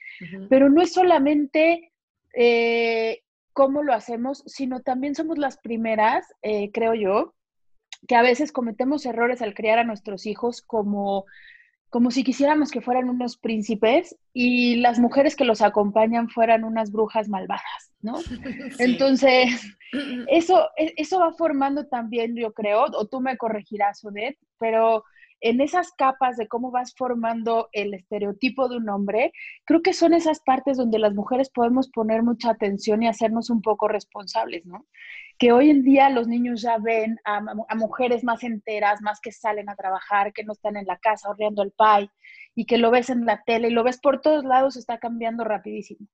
pero 0.50 0.68
no 0.68 0.82
es 0.82 0.92
solamente 0.92 1.92
eh, 2.34 3.22
cómo 3.54 3.82
lo 3.82 3.94
hacemos, 3.94 4.42
sino 4.46 4.80
también 4.80 5.14
somos 5.14 5.38
las 5.38 5.56
primeras, 5.58 6.26
eh, 6.42 6.70
creo 6.70 6.94
yo, 6.94 7.34
que 8.06 8.14
a 8.14 8.22
veces 8.22 8.52
cometemos 8.52 9.06
errores 9.06 9.42
al 9.42 9.54
criar 9.54 9.78
a 9.78 9.84
nuestros 9.84 10.26
hijos 10.26 10.62
como 10.62 11.24
como 11.90 12.10
si 12.10 12.22
quisiéramos 12.22 12.70
que 12.70 12.80
fueran 12.80 13.08
unos 13.08 13.36
príncipes 13.36 14.16
y 14.32 14.76
las 14.76 14.98
mujeres 14.98 15.36
que 15.36 15.44
los 15.44 15.62
acompañan 15.62 16.28
fueran 16.28 16.64
unas 16.64 16.92
brujas 16.92 17.28
malvadas, 17.28 17.92
¿no? 18.00 18.18
Entonces, 18.78 19.76
eso, 20.28 20.68
e, 20.76 20.92
eso 20.96 21.20
va 21.20 21.32
formando 21.32 21.86
también, 21.86 22.36
yo 22.36 22.52
creo, 22.52 22.84
o 22.92 23.06
tú 23.06 23.20
me 23.20 23.36
corregirás, 23.36 24.04
Odette, 24.04 24.38
pero 24.58 25.04
en 25.40 25.60
esas 25.60 25.92
capas 25.92 26.36
de 26.36 26.48
cómo 26.48 26.70
vas 26.70 26.94
formando 26.96 27.68
el 27.72 27.94
estereotipo 27.94 28.68
de 28.68 28.76
un 28.78 28.88
hombre, 28.88 29.32
creo 29.64 29.82
que 29.82 29.92
son 29.92 30.14
esas 30.14 30.40
partes 30.40 30.76
donde 30.76 30.98
las 30.98 31.14
mujeres 31.14 31.50
podemos 31.50 31.88
poner 31.90 32.22
mucha 32.22 32.50
atención 32.50 33.02
y 33.02 33.08
hacernos 33.08 33.50
un 33.50 33.62
poco 33.62 33.88
responsables, 33.88 34.66
¿no? 34.66 34.86
Que 35.38 35.52
hoy 35.52 35.70
en 35.70 35.84
día 35.84 36.10
los 36.10 36.26
niños 36.26 36.62
ya 36.62 36.78
ven 36.78 37.18
a, 37.24 37.40
mujeres 37.76 38.24
más 38.24 38.42
enteras, 38.42 39.00
más 39.02 39.20
que 39.20 39.30
salen 39.30 39.68
a 39.68 39.76
trabajar, 39.76 40.32
que 40.32 40.44
no 40.44 40.52
están 40.52 40.76
en 40.76 40.86
la 40.86 40.98
casa 40.98 41.30
horneando 41.30 41.62
el 41.62 41.72
pay 41.72 42.10
y 42.54 42.66
que 42.66 42.78
lo 42.78 42.90
ves 42.90 43.10
en 43.10 43.24
la 43.24 43.42
tele 43.44 43.68
y 43.68 43.72
lo 43.72 43.84
ves 43.84 44.00
por 44.00 44.20
todos 44.20 44.44
lados, 44.44 44.76
está 44.76 44.98
cambiando 44.98 45.44
rapidísimo. 45.44 46.08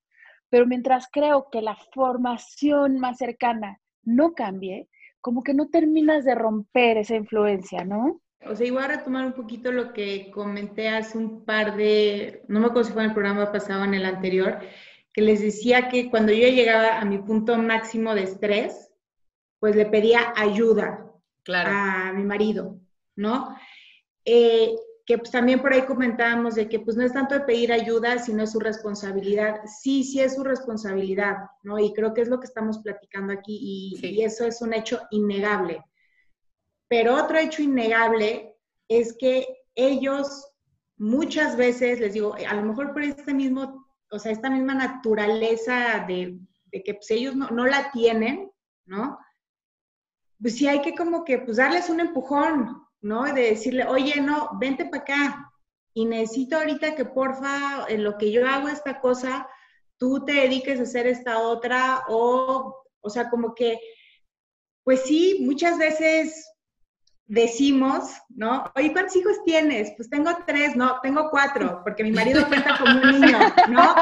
Pero 0.50 0.66
mientras 0.66 1.08
creo 1.10 1.48
que 1.50 1.62
la 1.62 1.76
formación 1.94 2.98
más 2.98 3.16
cercana 3.18 3.80
no 4.02 4.34
cambie, 4.34 4.88
como 5.22 5.42
que 5.42 5.54
no 5.54 5.68
terminas 5.70 6.24
de 6.26 6.34
romper 6.34 6.98
esa 6.98 7.16
influencia, 7.16 7.82
¿no? 7.84 8.20
O 8.46 8.54
sea, 8.54 8.72
voy 8.72 8.82
a 8.82 8.88
retomar 8.88 9.26
un 9.26 9.32
poquito 9.32 9.72
lo 9.72 9.92
que 9.92 10.30
comenté 10.30 10.88
hace 10.88 11.16
un 11.18 11.44
par 11.44 11.76
de, 11.76 12.42
no 12.48 12.60
me 12.60 12.66
acuerdo 12.66 12.84
si 12.84 12.92
fue 12.92 13.02
en 13.02 13.08
el 13.08 13.14
programa 13.14 13.52
pasado 13.52 13.84
en 13.84 13.94
el 13.94 14.04
anterior, 14.04 14.58
que 15.12 15.22
les 15.22 15.40
decía 15.40 15.88
que 15.88 16.10
cuando 16.10 16.32
yo 16.32 16.48
llegaba 16.48 16.98
a 16.98 17.04
mi 17.04 17.18
punto 17.18 17.56
máximo 17.56 18.14
de 18.14 18.24
estrés, 18.24 18.90
pues 19.60 19.76
le 19.76 19.86
pedía 19.86 20.32
ayuda 20.36 21.10
a 21.48 22.12
mi 22.12 22.24
marido, 22.24 22.80
¿no? 23.16 23.56
Eh, 24.24 24.74
que 25.06 25.18
pues 25.18 25.30
también 25.30 25.60
por 25.60 25.72
ahí 25.72 25.82
comentábamos 25.82 26.54
de 26.54 26.68
que 26.68 26.80
pues 26.80 26.96
no 26.96 27.04
es 27.04 27.12
tanto 27.12 27.34
de 27.34 27.42
pedir 27.42 27.72
ayuda, 27.72 28.18
sino 28.18 28.42
es 28.42 28.52
su 28.52 28.58
responsabilidad. 28.58 29.60
Sí, 29.66 30.02
sí 30.02 30.20
es 30.20 30.34
su 30.34 30.42
responsabilidad, 30.42 31.36
¿no? 31.62 31.78
Y 31.78 31.92
creo 31.92 32.14
que 32.14 32.22
es 32.22 32.28
lo 32.28 32.40
que 32.40 32.46
estamos 32.46 32.78
platicando 32.78 33.32
aquí 33.32 33.58
y, 33.60 34.06
y 34.06 34.22
eso 34.22 34.44
es 34.44 34.62
un 34.62 34.72
hecho 34.72 35.00
innegable. 35.10 35.82
Pero 36.96 37.16
otro 37.16 37.38
hecho 37.38 37.60
innegable 37.60 38.54
es 38.86 39.16
que 39.18 39.44
ellos 39.74 40.46
muchas 40.96 41.56
veces, 41.56 41.98
les 41.98 42.14
digo, 42.14 42.36
a 42.36 42.54
lo 42.54 42.62
mejor 42.62 42.92
por 42.92 43.02
este 43.02 43.34
mismo, 43.34 43.84
o 44.12 44.18
sea, 44.20 44.30
esta 44.30 44.48
misma 44.48 44.74
naturaleza 44.76 46.04
de, 46.06 46.38
que 46.70 46.94
pues, 46.94 47.10
ellos 47.10 47.34
no, 47.34 47.50
no, 47.50 47.66
la 47.66 47.90
tienen, 47.90 48.48
¿no? 48.86 49.18
Pues 50.40 50.54
sí 50.54 50.68
hay 50.68 50.82
que 50.82 50.94
como 50.94 51.24
que 51.24 51.38
pues 51.38 51.56
darles 51.56 51.90
un 51.90 51.98
empujón, 51.98 52.86
¿no? 53.00 53.24
De 53.24 53.42
decirle, 53.42 53.86
oye, 53.88 54.20
no, 54.20 54.50
vente 54.60 54.84
para 54.84 55.02
acá 55.02 55.52
y 55.94 56.04
necesito 56.04 56.58
ahorita 56.58 56.94
que 56.94 57.06
porfa, 57.06 57.86
en 57.88 58.04
lo 58.04 58.16
que 58.18 58.30
yo 58.30 58.46
hago 58.46 58.68
esta 58.68 59.00
cosa, 59.00 59.48
tú 59.98 60.24
te 60.24 60.34
dediques 60.34 60.78
a 60.78 60.84
hacer 60.84 61.08
esta 61.08 61.40
otra 61.40 62.04
o, 62.06 62.84
o 63.00 63.10
sea, 63.10 63.30
como 63.30 63.52
que, 63.52 63.80
pues 64.84 65.00
sí, 65.00 65.38
muchas 65.40 65.76
veces 65.76 66.52
decimos, 67.26 68.10
¿no? 68.28 68.70
Oye, 68.76 68.92
¿cuántos 68.92 69.16
hijos 69.16 69.36
tienes? 69.44 69.92
Pues 69.96 70.10
tengo 70.10 70.30
tres, 70.46 70.76
no, 70.76 70.98
tengo 71.02 71.30
cuatro, 71.30 71.80
porque 71.82 72.04
mi 72.04 72.12
marido 72.12 72.46
cuenta 72.48 72.76
como 72.78 73.00
un 73.00 73.20
niño, 73.20 73.38
¿no? 73.70 73.94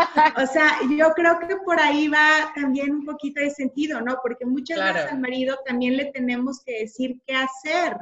O 0.43 0.47
sea, 0.47 0.79
yo 0.99 1.11
creo 1.15 1.39
que 1.39 1.57
por 1.65 1.79
ahí 1.81 2.09
va 2.09 2.53
también 2.55 2.91
un 2.91 3.05
poquito 3.05 3.41
de 3.41 3.51
sentido, 3.51 4.01
¿no? 4.01 4.19
Porque 4.23 4.45
muchas 4.45 4.79
veces 4.79 5.13
al 5.13 5.21
marido 5.21 5.57
también 5.65 5.97
le 5.97 6.07
tenemos 6.07 6.63
que 6.65 6.81
decir 6.81 7.21
qué 7.27 7.35
hacer. 7.35 7.97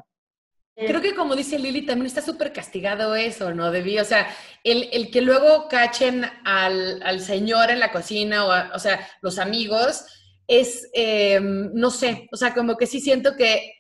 Creo 0.75 1.03
que 1.03 1.15
como 1.15 1.37
dice 1.37 1.59
Lili, 1.59 1.85
también 1.85 2.07
está 2.07 2.23
súper 2.23 2.55
castigado 2.55 3.15
eso, 3.15 3.53
¿no? 3.53 3.71
Debí, 3.71 3.99
o 3.99 4.05
sea, 4.05 4.29
el, 4.65 5.11
que 5.11 5.21
luego 5.21 5.69
cachen 5.69 6.25
al, 6.45 7.21
señor 7.21 7.71
en 7.71 7.81
la 7.81 7.93
cocina, 7.93 8.47
o, 8.47 8.77
o 8.77 8.79
sea, 8.79 9.07
los 9.21 9.39
amigos, 9.39 10.07
es, 10.47 10.89
em, 10.95 11.71
no 11.75 11.91
sé, 11.91 12.29
o 12.33 12.37
sea, 12.37 12.55
como 12.55 12.77
que 12.77 12.87
sí 12.87 13.01
siento 13.01 13.37
que 13.37 13.75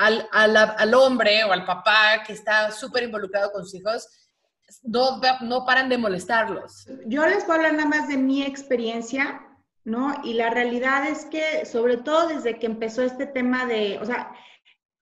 al, 0.00 0.26
al, 0.32 0.94
hombre 0.94 1.44
o 1.44 1.52
al 1.52 1.66
papá 1.66 2.22
que 2.26 2.32
está 2.32 2.70
súper 2.70 3.02
involucrado 3.02 3.52
con 3.52 3.64
sus 3.64 3.74
hijos, 3.74 4.08
no, 4.82 5.20
no 5.42 5.66
paran 5.66 5.90
de 5.90 5.98
molestarlos. 5.98 6.86
Yo 7.06 7.26
les 7.26 7.46
voy 7.46 7.52
a 7.52 7.56
hablar 7.56 7.74
nada 7.74 7.88
más 7.88 8.08
de 8.08 8.16
mi 8.16 8.42
experiencia, 8.42 9.46
¿no? 9.84 10.14
Y 10.24 10.34
la 10.34 10.48
realidad 10.48 11.06
es 11.06 11.26
que, 11.26 11.66
sobre 11.66 11.98
todo 11.98 12.28
desde 12.28 12.58
que 12.58 12.66
empezó 12.66 13.02
este 13.02 13.26
tema 13.26 13.66
de, 13.66 13.98
o 14.00 14.06
sea, 14.06 14.32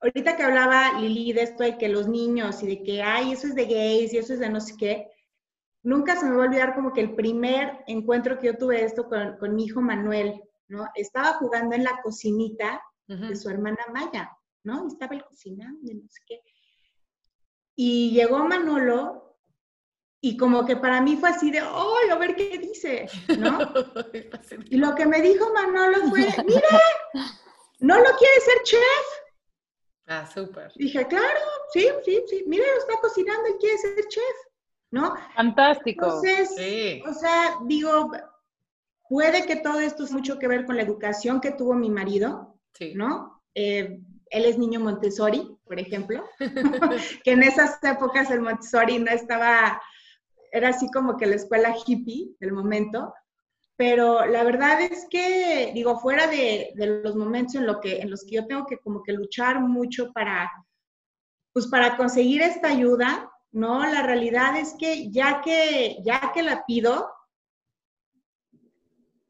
ahorita 0.00 0.36
que 0.36 0.42
hablaba 0.42 0.98
Lili 0.98 1.32
de 1.32 1.42
esto 1.42 1.62
de 1.62 1.78
que 1.78 1.88
los 1.88 2.08
niños 2.08 2.60
y 2.64 2.66
de 2.66 2.82
que, 2.82 3.00
ay, 3.00 3.32
eso 3.32 3.46
es 3.46 3.54
de 3.54 3.66
gays 3.66 4.12
y 4.12 4.18
eso 4.18 4.32
es 4.32 4.40
de 4.40 4.50
no 4.50 4.60
sé 4.60 4.74
qué, 4.76 5.12
nunca 5.84 6.16
se 6.16 6.26
me 6.26 6.34
va 6.34 6.42
a 6.42 6.46
olvidar 6.48 6.74
como 6.74 6.92
que 6.92 7.02
el 7.02 7.14
primer 7.14 7.84
encuentro 7.86 8.36
que 8.38 8.48
yo 8.48 8.58
tuve 8.58 8.82
esto 8.82 9.08
con, 9.08 9.36
con 9.36 9.54
mi 9.54 9.66
hijo 9.66 9.80
Manuel, 9.80 10.42
¿no? 10.66 10.88
Estaba 10.96 11.34
jugando 11.34 11.76
en 11.76 11.84
la 11.84 12.00
cocinita 12.02 12.82
de 13.06 13.36
su 13.36 13.48
hermana 13.48 13.78
Maya. 13.92 14.37
¿No? 14.64 14.88
Estaba 14.88 15.14
el 15.14 15.24
cocinando, 15.24 15.92
no 15.94 16.08
sé 16.08 16.20
qué. 16.26 16.42
Y 17.76 18.10
llegó 18.10 18.44
Manolo 18.44 19.38
y 20.20 20.36
como 20.36 20.66
que 20.66 20.76
para 20.76 21.00
mí 21.00 21.16
fue 21.16 21.30
así 21.30 21.50
de, 21.50 21.62
¡oh, 21.62 21.96
a 22.10 22.16
ver 22.16 22.34
qué 22.34 22.58
dice! 22.58 23.08
¿no? 23.38 23.58
y 24.64 24.76
lo 24.76 24.94
que 24.94 25.06
me 25.06 25.22
dijo 25.22 25.52
Manolo 25.52 26.08
fue, 26.10 26.26
¡mira! 26.44 26.80
¿No 27.80 27.96
lo 27.96 28.16
quiere 28.16 28.40
ser 28.40 28.62
chef? 28.64 29.06
Ah, 30.06 30.26
súper. 30.26 30.72
Dije, 30.74 31.06
claro, 31.06 31.40
sí, 31.72 31.86
sí, 32.04 32.24
sí, 32.26 32.44
mira, 32.46 32.64
lo 32.66 32.78
está 32.80 33.00
cocinando 33.00 33.48
y 33.48 33.58
quiere 33.58 33.78
ser 33.78 34.08
chef, 34.08 34.36
¿no? 34.90 35.14
Fantástico. 35.36 36.06
Entonces, 36.06 36.50
o 37.06 37.12
sea, 37.12 37.58
digo, 37.66 38.10
puede 39.08 39.46
que 39.46 39.56
todo 39.56 39.78
esto 39.80 40.04
es 40.04 40.10
mucho 40.10 40.38
que 40.38 40.48
ver 40.48 40.64
con 40.64 40.76
la 40.76 40.82
educación 40.82 41.40
que 41.40 41.52
tuvo 41.52 41.74
mi 41.74 41.90
marido, 41.90 42.58
sí. 42.72 42.94
¿no? 42.94 43.42
Eh, 43.54 44.00
él 44.30 44.44
es 44.44 44.58
niño 44.58 44.80
Montessori, 44.80 45.56
por 45.64 45.78
ejemplo, 45.78 46.24
que 47.24 47.32
en 47.32 47.42
esas 47.42 47.82
épocas 47.82 48.30
el 48.30 48.40
Montessori 48.40 48.98
no 48.98 49.10
estaba, 49.10 49.80
era 50.52 50.70
así 50.70 50.90
como 50.90 51.16
que 51.16 51.26
la 51.26 51.36
escuela 51.36 51.74
hippie 51.86 52.34
del 52.40 52.52
momento, 52.52 53.14
pero 53.76 54.26
la 54.26 54.42
verdad 54.42 54.80
es 54.80 55.06
que, 55.08 55.70
digo, 55.72 56.00
fuera 56.00 56.26
de, 56.26 56.72
los 56.74 57.14
momentos 57.14 57.54
en, 57.54 57.66
lo 57.66 57.80
que, 57.80 58.00
en 58.00 58.10
los 58.10 58.24
que 58.24 58.34
yo 58.34 58.46
tengo 58.46 58.66
que 58.66 58.78
como 58.78 59.04
que 59.04 59.12
luchar 59.12 59.60
mucho 59.60 60.12
para, 60.12 60.50
pues 61.52 61.68
para 61.68 61.96
conseguir 61.96 62.42
esta 62.42 62.68
ayuda, 62.68 63.30
¿no? 63.52 63.86
La 63.86 64.02
realidad 64.02 64.56
es 64.56 64.74
que 64.80 65.12
ya 65.12 65.40
que, 65.42 65.98
ya 66.04 66.32
que 66.34 66.42
la 66.42 66.64
pido, 66.66 67.08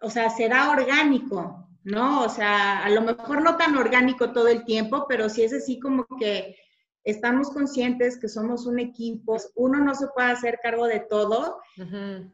o 0.01 0.09
sea, 0.09 0.31
será 0.31 0.71
orgánico, 0.71 1.68
¿no? 1.89 2.23
O 2.23 2.29
sea, 2.29 2.85
a 2.85 2.91
lo 2.91 3.01
mejor 3.03 3.43
no 3.43 3.57
tan 3.57 3.77
orgánico 3.77 4.33
todo 4.33 4.49
el 4.49 4.65
tiempo, 4.65 5.07
pero 5.09 5.29
sí 5.29 5.43
es 5.43 5.53
así 5.53 5.81
como 5.81 6.07
que 6.19 6.57
estamos 7.05 7.51
conscientes 7.51 8.19
que 8.19 8.29
somos 8.29 8.67
un 8.67 8.79
equipo, 8.79 9.39
uno 9.55 9.79
no 9.79 9.95
se 9.95 10.09
puede 10.09 10.31
hacer 10.31 10.59
cargo 10.63 10.87
de 10.87 11.01
todo 11.01 11.61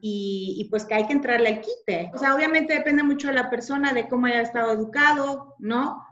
y, 0.00 0.66
pues 0.70 0.84
que 0.84 0.94
hay 0.94 1.06
que 1.06 1.12
entrarle 1.12 1.48
al 1.48 1.60
quite. 1.60 2.10
O 2.12 2.18
sea, 2.18 2.34
obviamente 2.34 2.74
depende 2.74 3.04
mucho 3.04 3.28
de 3.28 3.34
la 3.34 3.50
persona, 3.50 3.92
de 3.92 4.08
cómo 4.08 4.26
haya 4.26 4.40
estado 4.40 4.72
educado, 4.72 5.54
¿no? 5.60 6.04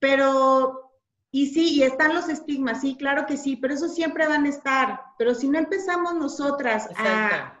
Pero, 0.00 0.90
y 1.30 1.46
sí, 1.46 1.76
y 1.76 1.82
están 1.84 2.14
los 2.14 2.28
estigmas, 2.28 2.80
sí, 2.80 2.96
claro 2.96 3.26
que 3.26 3.36
sí, 3.36 3.56
pero 3.56 3.74
eso 3.74 3.88
siempre 3.88 4.26
van 4.26 4.44
a 4.44 4.48
estar. 4.48 5.00
Pero 5.16 5.34
si 5.34 5.48
no 5.48 5.58
empezamos 5.58 6.14
nosotras 6.14 6.88
a 6.96 7.60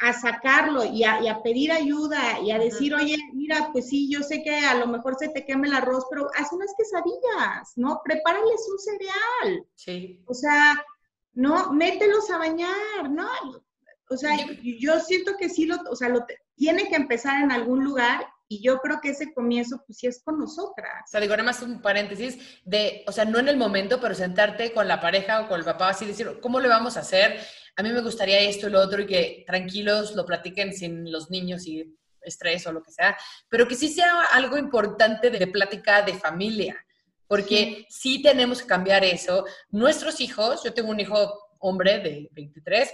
a, 0.00 0.12
sacarlo 0.12 0.84
y 0.84 1.04
a, 1.04 1.42
pedir 1.42 1.72
ayuda 1.72 2.40
y 2.40 2.50
a 2.50 2.58
decir, 2.58 2.94
oye, 2.94 3.16
mira, 3.32 3.70
pues 3.72 3.88
sí, 3.88 4.08
yo 4.10 4.22
sé 4.22 4.42
que 4.42 4.56
a 4.56 4.74
lo 4.74 4.86
mejor 4.86 5.16
se 5.18 5.28
te 5.28 5.44
queme 5.44 5.68
el 5.68 5.74
arroz, 5.74 6.06
pero 6.08 6.28
haz 6.36 6.52
unas 6.52 6.72
quesadillas, 6.76 7.72
¿no? 7.76 8.00
Prepárales 8.04 8.68
un 8.70 8.78
cereal. 8.78 9.66
Sí. 9.74 10.22
O 10.26 10.34
sea, 10.34 10.82
no, 11.34 11.72
mételos 11.72 12.30
a 12.30 12.38
bañar, 12.38 13.10
¿no? 13.10 13.28
O 14.08 14.16
sea, 14.16 14.36
yo, 14.62 15.00
siento 15.00 15.36
que 15.38 15.48
sí 15.48 15.66
lo, 15.66 15.76
o 15.90 15.96
sea, 15.96 16.10
lo 16.10 16.24
tiene 16.54 16.88
que 16.88 16.96
empezar 16.96 17.42
en 17.42 17.50
algún 17.50 17.82
lugar 17.82 18.26
y 18.46 18.62
yo 18.62 18.78
creo 18.80 19.00
que 19.00 19.10
ese 19.10 19.32
comienzo, 19.32 19.82
pues 19.86 19.98
sí 19.98 20.06
es 20.06 20.22
con 20.22 20.38
nosotras. 20.38 21.04
O 21.06 21.10
sea, 21.10 21.20
digo, 21.20 21.32
nada 21.32 21.44
más 21.44 21.62
un 21.62 21.80
paréntesis 21.80 22.60
de, 22.64 23.02
o 23.06 23.12
sea, 23.12 23.24
no 23.24 23.38
en 23.38 23.48
el 23.48 23.56
momento, 23.56 23.98
pero 23.98 24.14
sentarte 24.14 24.74
con 24.74 24.86
la 24.86 25.00
pareja 25.00 25.40
o 25.40 25.48
con 25.48 25.58
el 25.58 25.64
papá, 25.64 25.88
así 25.88 26.04
decir, 26.04 26.38
¿cómo 26.42 26.60
le 26.60 26.68
vamos 26.68 26.98
a 26.98 27.00
hacer? 27.00 27.40
A 27.76 27.82
mí 27.82 27.90
me 27.90 28.02
gustaría 28.02 28.40
esto 28.40 28.68
y 28.68 28.70
lo 28.70 28.80
otro 28.80 29.02
y 29.02 29.06
que 29.06 29.44
tranquilos 29.46 30.14
lo 30.14 30.26
platiquen 30.26 30.72
sin 30.72 31.10
los 31.10 31.30
niños 31.30 31.66
y 31.66 31.96
estrés 32.20 32.66
o 32.66 32.72
lo 32.72 32.82
que 32.82 32.92
sea, 32.92 33.16
pero 33.48 33.66
que 33.66 33.74
sí 33.74 33.88
sea 33.88 34.24
algo 34.32 34.56
importante 34.56 35.30
de 35.30 35.46
plática 35.46 36.02
de 36.02 36.14
familia, 36.14 36.76
porque 37.26 37.86
sí. 37.88 38.16
sí 38.16 38.22
tenemos 38.22 38.62
que 38.62 38.68
cambiar 38.68 39.04
eso. 39.04 39.44
Nuestros 39.70 40.20
hijos, 40.20 40.62
yo 40.62 40.72
tengo 40.72 40.90
un 40.90 41.00
hijo 41.00 41.48
hombre 41.58 41.98
de 41.98 42.28
23, 42.32 42.90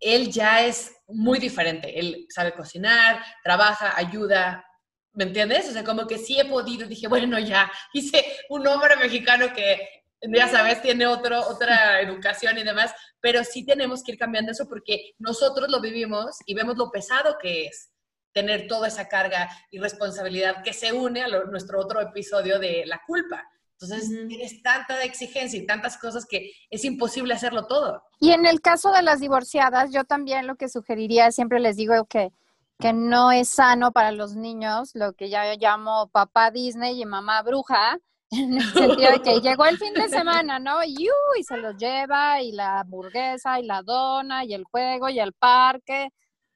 él 0.00 0.30
ya 0.30 0.64
es 0.64 0.92
muy 1.08 1.38
diferente. 1.38 1.98
Él 1.98 2.26
sabe 2.28 2.52
cocinar, 2.52 3.22
trabaja, 3.42 3.96
ayuda, 3.96 4.64
¿me 5.12 5.24
entiendes? 5.24 5.68
O 5.68 5.72
sea, 5.72 5.84
como 5.84 6.06
que 6.06 6.18
sí 6.18 6.38
he 6.38 6.44
podido, 6.44 6.86
dije, 6.86 7.08
bueno, 7.08 7.38
ya 7.38 7.70
hice 7.92 8.24
un 8.48 8.66
hombre 8.66 8.96
mexicano 8.96 9.52
que, 9.52 9.97
ya 10.22 10.48
sabes, 10.48 10.82
tiene 10.82 11.06
otro, 11.06 11.40
otra 11.48 12.00
educación 12.00 12.58
y 12.58 12.64
demás, 12.64 12.92
pero 13.20 13.44
sí 13.44 13.64
tenemos 13.64 14.02
que 14.02 14.12
ir 14.12 14.18
cambiando 14.18 14.52
eso 14.52 14.68
porque 14.68 15.14
nosotros 15.18 15.68
lo 15.70 15.80
vivimos 15.80 16.36
y 16.46 16.54
vemos 16.54 16.76
lo 16.76 16.90
pesado 16.90 17.36
que 17.40 17.66
es 17.66 17.90
tener 18.32 18.66
toda 18.68 18.88
esa 18.88 19.08
carga 19.08 19.48
y 19.70 19.78
responsabilidad 19.78 20.62
que 20.62 20.72
se 20.72 20.92
une 20.92 21.22
a 21.22 21.28
nuestro 21.28 21.80
otro 21.80 22.00
episodio 22.00 22.58
de 22.58 22.84
la 22.86 23.00
culpa. 23.06 23.44
Entonces, 23.80 24.08
tienes 24.28 24.60
tanta 24.60 25.02
exigencia 25.04 25.58
y 25.58 25.64
tantas 25.64 25.98
cosas 25.98 26.26
que 26.26 26.50
es 26.68 26.84
imposible 26.84 27.34
hacerlo 27.34 27.66
todo. 27.66 28.02
Y 28.18 28.32
en 28.32 28.44
el 28.44 28.60
caso 28.60 28.90
de 28.90 29.02
las 29.02 29.20
divorciadas, 29.20 29.92
yo 29.92 30.02
también 30.02 30.48
lo 30.48 30.56
que 30.56 30.68
sugeriría, 30.68 31.30
siempre 31.30 31.60
les 31.60 31.76
digo 31.76 32.04
que, 32.06 32.32
que 32.80 32.92
no 32.92 33.30
es 33.30 33.50
sano 33.50 33.92
para 33.92 34.10
los 34.10 34.34
niños, 34.34 34.90
lo 34.94 35.12
que 35.12 35.30
ya 35.30 35.54
llamo 35.54 36.08
papá 36.08 36.50
Disney 36.50 37.00
y 37.00 37.06
mamá 37.06 37.40
bruja, 37.42 38.00
en 38.30 38.54
el 38.54 38.72
sentido 38.72 39.12
de 39.12 39.22
que 39.22 39.40
llegó 39.40 39.64
el 39.66 39.78
fin 39.78 39.94
de 39.94 40.08
semana, 40.08 40.58
¿no? 40.58 40.84
Y, 40.84 41.08
y 41.38 41.42
se 41.44 41.56
los 41.56 41.76
lleva, 41.76 42.42
y 42.42 42.52
la 42.52 42.80
hamburguesa, 42.80 43.58
y 43.58 43.64
la 43.64 43.82
dona, 43.82 44.44
y 44.44 44.54
el 44.54 44.64
juego, 44.64 45.08
y 45.08 45.18
el 45.18 45.32
parque, 45.32 46.10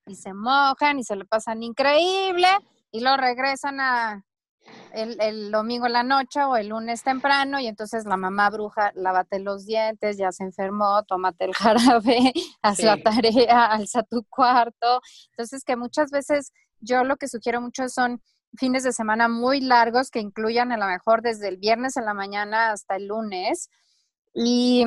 y 0.07 0.15
se 0.15 0.35
mojan, 0.35 0.99
y 0.99 1.05
se 1.05 1.17
le 1.17 1.25
pasan 1.25 1.63
increíble, 1.63 2.49
y 2.91 3.01
luego 3.01 3.17
regresan 3.17 3.81
a, 3.81 4.25
el, 4.93 5.51
domingo 5.51 5.87
en 5.87 5.93
la 5.93 6.03
noche 6.03 6.43
o 6.45 6.57
el 6.57 6.69
lunes 6.69 7.03
temprano 7.03 7.59
y 7.61 7.67
entonces 7.67 8.05
la 8.05 8.17
mamá 8.17 8.51
bruja, 8.51 8.93
lávate 8.95 9.39
los 9.39 9.67
dientes, 9.67 10.19
ya 10.19 10.33
se 10.33 10.45
enfermó, 10.45 11.03
tómate 11.05 11.47
el 11.47 11.55
jarabe, 11.55 12.33
haz 12.63 12.81
la 12.81 12.97
tarea, 13.03 13.67
alza 13.67 14.03
tu 14.03 14.25
cuarto. 14.29 15.01
Entonces 15.31 15.65
que 15.65 15.77
muchas 15.77 16.11
veces 16.11 16.53
yo 16.81 17.05
lo 17.05 17.17
que 17.17 17.29
sugiero 17.29 17.61
mucho 17.61 17.89
son 17.89 18.23
fines 18.57 18.83
de 18.83 18.93
semana 18.93 19.29
muy 19.29 19.61
largos 19.61 20.11
que 20.11 20.21
incluyan 20.21 20.73
a 20.73 20.77
lo 20.77 20.87
mejor 20.87 21.23
desde 21.23 21.49
el 21.49 21.57
viernes 21.57 21.97
en 21.97 22.05
la 22.05 22.15
mañana 22.15 22.73
hasta 22.73 22.97
el 22.97 23.07
lunes 23.07 23.71
y 24.35 24.85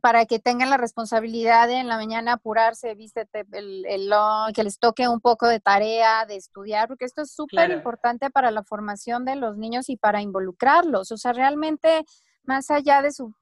para 0.00 0.26
que 0.26 0.38
tengan 0.38 0.70
la 0.70 0.76
responsabilidad 0.76 1.68
de 1.68 1.74
en 1.74 1.88
la 1.88 1.96
mañana 1.96 2.34
apurarse, 2.34 2.94
vístete 2.94 3.44
el, 3.52 3.84
el 3.86 4.10
que 4.54 4.64
les 4.64 4.78
toque 4.78 5.08
un 5.08 5.20
poco 5.20 5.46
de 5.46 5.60
tarea, 5.60 6.26
de 6.26 6.36
estudiar, 6.36 6.88
porque 6.88 7.04
esto 7.04 7.22
es 7.22 7.32
súper 7.32 7.70
importante 7.70 8.30
para 8.30 8.50
la 8.50 8.64
formación 8.64 9.24
de 9.24 9.36
los 9.36 9.56
niños 9.56 9.88
y 9.88 9.96
para 9.96 10.22
involucrarlos. 10.22 11.12
O 11.12 11.16
sea, 11.16 11.32
realmente, 11.32 12.04
más 12.42 12.70
allá 12.70 13.02
de 13.02 13.12
su, 13.12 13.34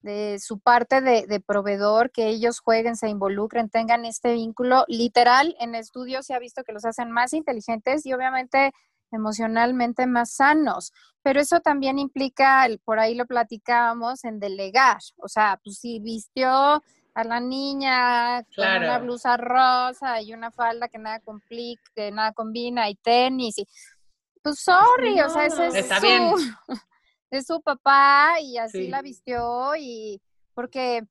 de 0.00 0.38
su 0.40 0.60
parte 0.60 1.00
de, 1.00 1.26
de 1.26 1.40
proveedor, 1.40 2.10
que 2.10 2.28
ellos 2.28 2.60
jueguen, 2.60 2.96
se 2.96 3.08
involucren, 3.08 3.68
tengan 3.68 4.04
este 4.04 4.32
vínculo, 4.32 4.84
literal, 4.88 5.56
en 5.58 5.74
estudios 5.74 6.26
se 6.26 6.34
ha 6.34 6.38
visto 6.38 6.62
que 6.64 6.72
los 6.72 6.84
hacen 6.84 7.10
más 7.10 7.32
inteligentes 7.32 8.06
y 8.06 8.12
obviamente 8.12 8.72
emocionalmente 9.10 10.06
más 10.06 10.32
sanos. 10.32 10.92
Pero 11.22 11.40
eso 11.40 11.60
también 11.60 11.98
implica, 11.98 12.66
por 12.84 12.98
ahí 12.98 13.14
lo 13.14 13.26
platicábamos, 13.26 14.24
en 14.24 14.38
delegar. 14.38 14.98
O 15.16 15.28
sea, 15.28 15.60
pues 15.62 15.78
si 15.78 15.98
vistió 16.00 16.82
a 17.14 17.24
la 17.24 17.40
niña 17.40 18.44
con 18.54 18.64
una 18.64 18.98
blusa 18.98 19.36
rosa 19.36 20.22
y 20.22 20.32
una 20.32 20.52
falda 20.52 20.88
que 20.88 20.98
nada 20.98 21.20
complica, 21.20 21.82
que 21.94 22.12
nada 22.12 22.32
combina 22.32 22.88
y 22.88 22.94
tenis 22.94 23.58
y 23.58 23.66
pues 24.40 24.60
sorry, 24.60 25.20
o 25.20 25.28
sea, 25.28 25.46
ese 25.46 25.66
es 25.66 25.88
su, 25.88 26.36
es 27.30 27.46
su 27.46 27.60
papá 27.60 28.40
y 28.40 28.58
así 28.58 28.88
la 28.88 29.02
vistió 29.02 29.74
y 29.76 30.20
porque 30.54 31.06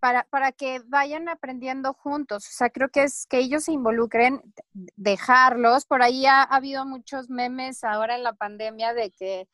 para, 0.00 0.24
para 0.24 0.52
que 0.52 0.80
vayan 0.86 1.28
aprendiendo 1.28 1.92
juntos. 1.92 2.46
O 2.46 2.52
sea, 2.52 2.70
creo 2.70 2.88
que 2.88 3.04
es 3.04 3.26
que 3.26 3.38
ellos 3.38 3.64
se 3.64 3.72
involucren, 3.72 4.42
dejarlos. 4.72 5.84
Por 5.84 6.02
ahí 6.02 6.26
ha, 6.26 6.42
habido 6.42 6.84
muchos 6.86 7.28
memes 7.28 7.84
ahora 7.84 8.16
en 8.16 8.22
la 8.22 8.32
pandemia 8.32 8.94
de 8.94 9.10
que, 9.10 9.48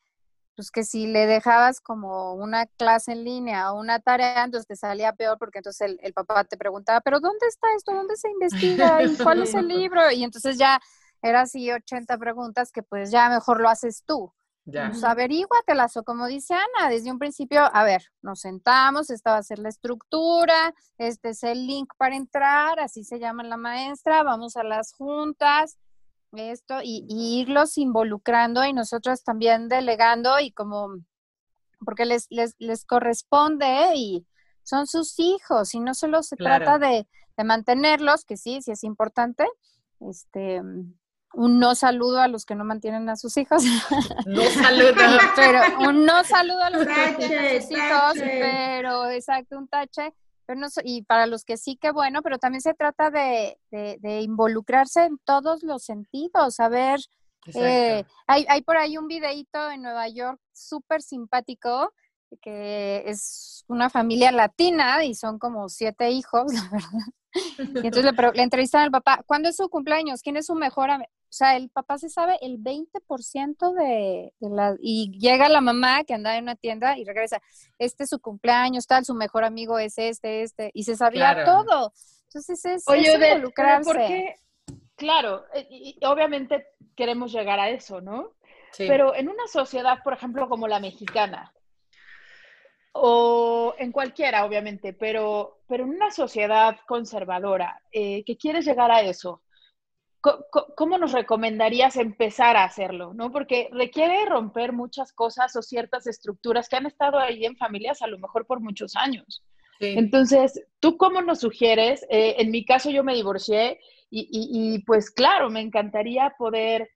pues 0.55 0.71
que 0.71 0.83
si 0.83 1.07
le 1.07 1.27
dejabas 1.27 1.81
como 1.81 2.33
una 2.33 2.65
clase 2.65 3.11
en 3.11 3.23
línea 3.23 3.71
o 3.71 3.79
una 3.79 3.99
tarea, 3.99 4.45
entonces 4.45 4.67
te 4.67 4.75
salía 4.75 5.13
peor 5.13 5.37
porque 5.37 5.59
entonces 5.59 5.81
el, 5.81 5.99
el 6.01 6.13
papá 6.13 6.43
te 6.45 6.57
preguntaba, 6.57 7.01
pero 7.01 7.19
¿dónde 7.19 7.45
está 7.47 7.67
esto? 7.75 7.93
¿Dónde 7.93 8.15
se 8.15 8.29
investiga? 8.29 9.03
¿Y 9.03 9.15
cuál 9.17 9.43
es 9.43 9.53
el 9.53 9.67
libro? 9.67 10.09
Y 10.11 10.23
entonces 10.23 10.57
ya 10.57 10.79
era 11.21 11.41
así 11.41 11.71
80 11.71 12.17
preguntas 12.17 12.71
que 12.71 12.83
pues 12.83 13.11
ya 13.11 13.29
mejor 13.29 13.59
lo 13.59 13.69
haces 13.69 14.03
tú. 14.05 14.31
Ya. 14.69 14.89
Pues 14.89 15.01
averíguatelas, 15.05 15.95
o 15.95 16.03
como 16.03 16.27
dice 16.27 16.53
Ana, 16.53 16.89
desde 16.89 17.09
un 17.09 17.19
principio, 17.19 17.61
a 17.73 17.85
ver, 17.85 18.03
nos 18.21 18.41
sentamos, 18.41 19.09
esta 19.09 19.31
va 19.31 19.37
a 19.37 19.43
ser 19.43 19.59
la 19.59 19.69
estructura, 19.69 20.73
este 20.97 21.29
es 21.29 21.43
el 21.43 21.65
link 21.65 21.93
para 21.97 22.17
entrar, 22.17 22.77
así 22.81 23.05
se 23.05 23.17
llama 23.17 23.43
la 23.43 23.55
maestra, 23.55 24.23
vamos 24.23 24.57
a 24.57 24.65
las 24.65 24.91
juntas, 24.91 25.77
esto, 26.33 26.81
y, 26.83 27.05
irlos 27.07 27.77
involucrando 27.77 28.65
y 28.65 28.73
nosotros 28.73 29.23
también 29.23 29.69
delegando 29.69 30.37
y 30.41 30.51
como, 30.51 30.97
porque 31.85 32.05
les, 32.05 32.27
les, 32.29 32.53
les 32.59 32.83
corresponde 32.83 33.95
y 33.95 34.27
son 34.63 34.85
sus 34.85 35.17
hijos 35.17 35.73
y 35.75 35.79
no 35.79 35.93
solo 35.93 36.23
se 36.23 36.35
trata 36.35 36.77
de, 36.77 37.07
de 37.37 37.43
mantenerlos, 37.45 38.25
que 38.25 38.35
sí, 38.35 38.61
sí 38.61 38.71
es 38.71 38.83
importante, 38.83 39.47
este, 40.01 40.61
un 41.33 41.59
no 41.59 41.75
saludo 41.75 42.19
a 42.21 42.27
los 42.27 42.45
que 42.45 42.55
no 42.55 42.63
mantienen 42.63 43.09
a 43.09 43.15
sus 43.15 43.37
hijos. 43.37 43.63
No 44.25 44.41
saludo. 44.43 44.93
pero 45.35 45.61
un 45.89 46.05
no 46.05 46.23
saludo 46.23 46.61
a 46.63 46.69
los 46.69 46.85
que 46.85 46.93
mantienen 46.93 47.57
a 47.57 47.61
sus 47.61 47.71
hijos, 47.71 48.13
pero 48.15 49.09
exacto, 49.09 49.57
un 49.57 49.67
tache. 49.67 50.13
Pero 50.45 50.59
no, 50.61 50.67
y 50.83 51.01
para 51.03 51.27
los 51.27 51.43
que 51.43 51.57
sí, 51.57 51.75
que 51.75 51.91
bueno, 51.91 52.21
pero 52.21 52.37
también 52.39 52.61
se 52.61 52.73
trata 52.73 53.11
de, 53.11 53.59
de, 53.69 54.21
involucrarse 54.21 55.03
en 55.03 55.17
todos 55.17 55.61
los 55.61 55.83
sentidos, 55.83 56.61
a 56.61 56.69
ver, 56.69 57.01
eh, 57.53 58.05
hay, 58.27 58.45
hay 58.47 58.61
por 58.61 58.77
ahí 58.77 58.97
un 58.97 59.07
videito 59.07 59.69
en 59.69 59.81
Nueva 59.81 60.07
York 60.07 60.39
súper 60.53 61.01
simpático, 61.01 61.93
que 62.41 63.03
es 63.05 63.65
una 63.67 63.89
familia 63.89 64.31
latina 64.31 65.03
y 65.03 65.15
son 65.15 65.37
como 65.37 65.67
siete 65.67 66.11
hijos, 66.11 66.45
la 66.53 66.69
verdad. 66.71 67.83
Y 67.83 67.87
entonces 67.87 68.05
le, 68.05 68.31
le 68.33 68.41
entrevistan 68.41 68.83
al 68.83 68.91
papá, 68.91 69.23
¿cuándo 69.25 69.49
es 69.49 69.57
su 69.57 69.69
cumpleaños? 69.69 70.21
¿Quién 70.21 70.37
es 70.37 70.45
su 70.45 70.55
mejor 70.55 70.89
amigo? 70.91 71.11
O 71.29 71.33
sea, 71.37 71.57
el 71.57 71.69
papá 71.69 71.97
se 71.97 72.09
sabe 72.09 72.37
el 72.41 72.57
20% 72.57 73.73
de, 73.73 74.33
de 74.39 74.49
la... 74.49 74.75
Y 74.79 75.11
llega 75.19 75.49
la 75.49 75.59
mamá 75.59 76.05
que 76.05 76.13
anda 76.13 76.37
en 76.37 76.43
una 76.43 76.55
tienda 76.55 76.97
y 76.97 77.03
regresa, 77.03 77.41
este 77.77 78.05
es 78.05 78.09
su 78.09 78.19
cumpleaños, 78.19 78.87
tal, 78.87 79.03
su 79.03 79.13
mejor 79.13 79.43
amigo 79.43 79.77
es 79.77 79.97
este, 79.97 80.43
este, 80.43 80.71
y 80.73 80.83
se 80.83 80.95
sabía 80.95 81.43
todo. 81.43 81.91
Entonces 82.27 82.63
es, 82.65 82.87
Oye, 82.87 83.13
involucrarse. 83.13 84.39
claro, 84.95 85.45
eh, 85.53 85.67
y, 85.69 85.99
obviamente 86.05 86.67
queremos 86.95 87.31
llegar 87.31 87.59
a 87.59 87.69
eso, 87.69 88.01
¿no? 88.01 88.33
Pero 88.77 89.15
en 89.15 89.27
una 89.27 89.47
sociedad, 89.47 90.03
por 90.03 90.13
ejemplo, 90.13 90.47
como 90.47 90.67
la 90.67 90.79
mexicana, 90.79 91.51
o 92.93 93.75
en 93.77 93.91
cualquiera, 93.91 94.45
obviamente, 94.45 94.93
pero, 94.93 95.59
pero 95.67 95.83
en 95.83 95.91
una 95.91 96.11
sociedad 96.11 96.77
conservadora 96.87 97.81
eh, 97.91 98.23
que 98.23 98.37
quiere 98.37 98.61
llegar 98.61 98.91
a 98.91 99.01
eso, 99.01 99.41
¿cómo 100.21 100.97
nos 100.97 101.11
recomendarías 101.11 101.95
empezar 101.95 102.57
a 102.57 102.63
hacerlo? 102.63 103.13
¿no? 103.13 103.31
Porque 103.31 103.69
requiere 103.71 104.25
romper 104.25 104.73
muchas 104.73 105.13
cosas 105.13 105.55
o 105.55 105.61
ciertas 105.61 106.07
estructuras 106.07 106.69
que 106.69 106.75
han 106.75 106.85
estado 106.85 107.19
ahí 107.19 107.45
en 107.45 107.55
familias 107.57 108.01
a 108.01 108.07
lo 108.07 108.17
mejor 108.17 108.45
por 108.45 108.59
muchos 108.59 108.95
años. 108.95 109.43
Entonces, 109.79 110.65
¿tú 110.79 110.97
cómo 110.97 111.21
nos 111.21 111.39
sugieres? 111.39 112.03
Eh, 112.09 112.35
en 112.39 112.49
mi 112.49 112.65
caso 112.65 112.89
yo 112.89 113.03
me 113.03 113.13
divorcié 113.13 113.79
y, 114.09 114.27
y, 114.31 114.79
pues 114.85 115.11
claro, 115.11 115.49
me 115.49 115.61
encantaría 115.61 116.33
poder 116.37 116.89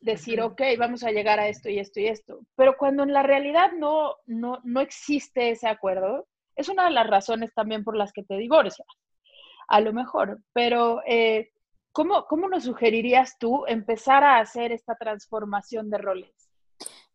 decir, 0.00 0.40
ok, 0.40 0.62
vamos 0.78 1.02
a 1.02 1.10
llegar 1.10 1.40
a 1.40 1.48
esto 1.48 1.68
y 1.68 1.78
esto 1.78 2.00
y 2.00 2.06
esto. 2.06 2.40
Pero 2.56 2.76
cuando 2.78 3.02
en 3.02 3.12
la 3.12 3.22
realidad 3.22 3.72
no, 3.76 4.14
no, 4.26 4.60
no 4.64 4.80
existe 4.80 5.50
ese 5.50 5.68
acuerdo, 5.68 6.26
es 6.56 6.68
una 6.68 6.84
de 6.84 6.92
las 6.92 7.06
razones 7.06 7.52
también 7.52 7.84
por 7.84 7.96
las 7.96 8.12
que 8.12 8.22
te 8.22 8.36
divorcias, 8.36 8.88
a 9.66 9.80
lo 9.80 9.92
mejor. 9.92 10.40
Pero, 10.52 11.02
eh, 11.06 11.50
¿cómo, 11.92 12.26
¿cómo 12.26 12.48
nos 12.48 12.64
sugerirías 12.64 13.38
tú 13.38 13.64
empezar 13.66 14.24
a 14.24 14.38
hacer 14.38 14.72
esta 14.72 14.94
transformación 14.96 15.90
de 15.90 15.98
roles? 15.98 16.32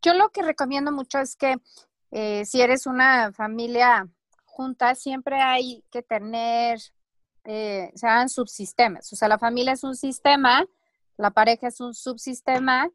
Yo 0.02 0.14
lo 0.14 0.30
que 0.30 0.42
recomiendo 0.42 0.92
mucho 0.92 1.20
es 1.20 1.36
que 1.36 1.56
eh, 2.12 2.46
si 2.46 2.62
eres 2.62 2.86
una 2.86 3.32
familia 3.32 4.08
junta, 4.46 4.96
siempre 4.96 5.42
hay 5.42 5.84
que 5.90 6.04
tener, 6.04 6.80
eh, 7.46 7.92
se 7.96 8.08
subsistemas. 8.28 9.12
O 9.14 9.16
sea, 9.16 9.28
la 9.28 9.40
familia 9.40 9.74
es 9.74 9.84
un 9.84 9.96
sistema 9.96 10.66
la 11.18 11.32
pareja 11.32 11.68
es 11.68 11.80
un 11.80 11.94
subsistema, 11.94 12.90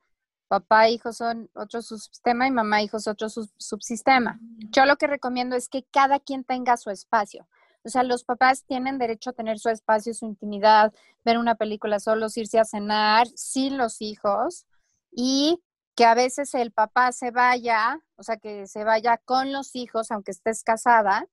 papá 0.48 0.88
e 0.88 0.92
hijo 0.92 1.12
son 1.12 1.50
otro 1.54 1.82
subsistema 1.82 2.46
y 2.46 2.50
mamá 2.50 2.80
e 2.80 2.84
hijos 2.84 3.06
otro 3.06 3.28
subsistema. 3.28 4.40
Yo 4.70 4.84
lo 4.86 4.96
que 4.96 5.06
recomiendo 5.06 5.56
es 5.56 5.68
que 5.68 5.84
cada 5.84 6.18
quien 6.18 6.44
tenga 6.44 6.76
su 6.76 6.90
espacio. 6.90 7.46
O 7.88 7.90
sea, 7.90 8.02
los 8.02 8.22
papás 8.22 8.64
tienen 8.66 8.98
derecho 8.98 9.30
a 9.30 9.32
tener 9.32 9.58
su 9.58 9.70
espacio, 9.70 10.12
su 10.12 10.26
intimidad, 10.26 10.92
ver 11.24 11.38
una 11.38 11.54
película 11.54 11.98
solos, 11.98 12.36
irse 12.36 12.58
a 12.58 12.66
cenar 12.66 13.26
sin 13.28 13.78
los 13.78 14.02
hijos 14.02 14.66
y 15.10 15.58
que 15.96 16.04
a 16.04 16.14
veces 16.14 16.52
el 16.52 16.70
papá 16.70 17.12
se 17.12 17.30
vaya, 17.30 17.98
o 18.16 18.22
sea, 18.22 18.36
que 18.36 18.66
se 18.66 18.84
vaya 18.84 19.16
con 19.24 19.54
los 19.54 19.74
hijos, 19.74 20.10
aunque 20.10 20.32
estés 20.32 20.62
casada, 20.62 21.26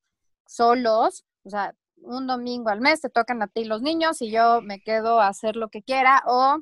solos, 0.48 1.26
o 1.44 1.50
sea, 1.50 1.76
un 1.98 2.26
domingo 2.26 2.70
al 2.70 2.80
mes 2.80 3.02
te 3.02 3.10
tocan 3.10 3.42
a 3.42 3.48
ti 3.48 3.66
los 3.66 3.82
niños 3.82 4.22
y 4.22 4.32
yo 4.32 4.62
me 4.62 4.80
quedo 4.80 5.20
a 5.20 5.28
hacer 5.28 5.58
lo 5.58 5.68
que 5.68 5.84
quiera 5.84 6.24
o... 6.26 6.62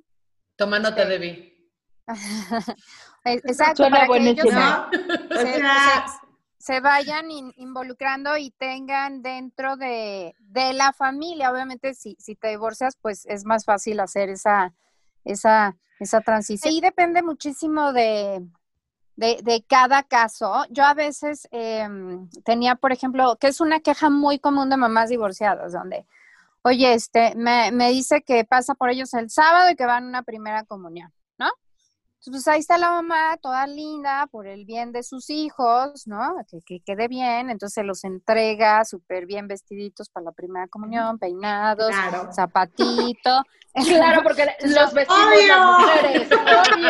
Toma 0.56 0.80
nota, 0.80 1.04
este, 1.04 1.20
Debbie. 1.20 1.72
Exacto, 3.26 3.84
para 3.92 4.08
que 4.08 4.18
ellos 4.18 4.48
se, 4.50 5.62
vayan 6.82 7.30
involucrando 7.58 8.38
y 8.38 8.52
tengan 8.52 9.22
dentro 9.22 9.76
de, 9.76 10.34
la 10.74 10.94
familia. 10.94 11.52
Obviamente, 11.52 11.94
si, 11.94 12.16
si 12.20 12.36
te 12.36 12.50
divorcias, 12.50 12.96
pues 13.02 13.26
es 13.26 13.44
más 13.44 13.66
fácil 13.66 14.00
hacer 14.00 14.30
esa, 14.30 14.74
esa, 15.26 15.76
esa 16.00 16.22
transición. 16.22 16.74
Y 16.74 16.80
depende 16.80 17.22
muchísimo 17.22 17.92
de, 17.92 18.48
de, 19.16 19.66
cada 19.68 20.04
caso. 20.04 20.66
Yo 20.70 20.84
a 20.86 20.94
veces 20.94 21.48
em, 21.52 22.30
tenía, 22.46 22.76
por 22.76 22.92
ejemplo, 22.92 23.36
que 23.40 23.48
es 23.48 23.60
una 23.60 23.82
queja 23.82 24.10
muy 24.10 24.40
común 24.40 24.70
de 24.70 24.78
mamás 24.78 25.10
divorciadas, 25.10 25.74
donde, 25.74 26.08
oye, 26.62 26.94
este, 26.94 27.36
me, 27.36 27.72
me 27.72 27.90
dice 27.90 28.22
que 28.22 28.46
pasa 28.46 28.74
por 28.74 28.90
ellos 28.90 29.14
el 29.14 29.30
sábado 29.30 29.70
y 29.70 29.76
que 29.76 29.86
van 29.86 30.06
a 30.06 30.08
una 30.08 30.24
primera 30.24 30.64
comunión. 30.64 31.12
Entonces, 32.26 32.46
pues 32.46 32.56
ahí 32.56 32.62
está 32.62 32.78
la 32.78 32.90
mamá, 32.90 33.36
toda 33.42 33.68
linda, 33.68 34.28
por 34.32 34.48
el 34.48 34.64
bien 34.64 34.94
de 34.94 35.04
sus 35.04 35.30
hijos, 35.30 36.08
¿no? 36.08 36.38
Que, 36.66 36.80
quede 36.80 37.10
bien. 37.10 37.50
Entonces 37.50 37.74
se 37.74 37.84
los 37.84 38.06
entrega 38.06 38.86
súper 38.86 39.26
bien 39.26 39.50
vestiditos 39.50 40.08
para 40.08 40.28
la 40.28 40.32
primera 40.32 40.70
comunión, 40.70 41.20
peinados, 41.20 41.94
zapatito. 42.34 43.44
Claro, 43.74 44.22
porque 44.22 44.46
los 44.62 44.94
vestidos 44.94 45.30
de 45.32 45.48
las 45.48 45.80
mujeres, 45.80 46.30
obvio. 46.32 46.90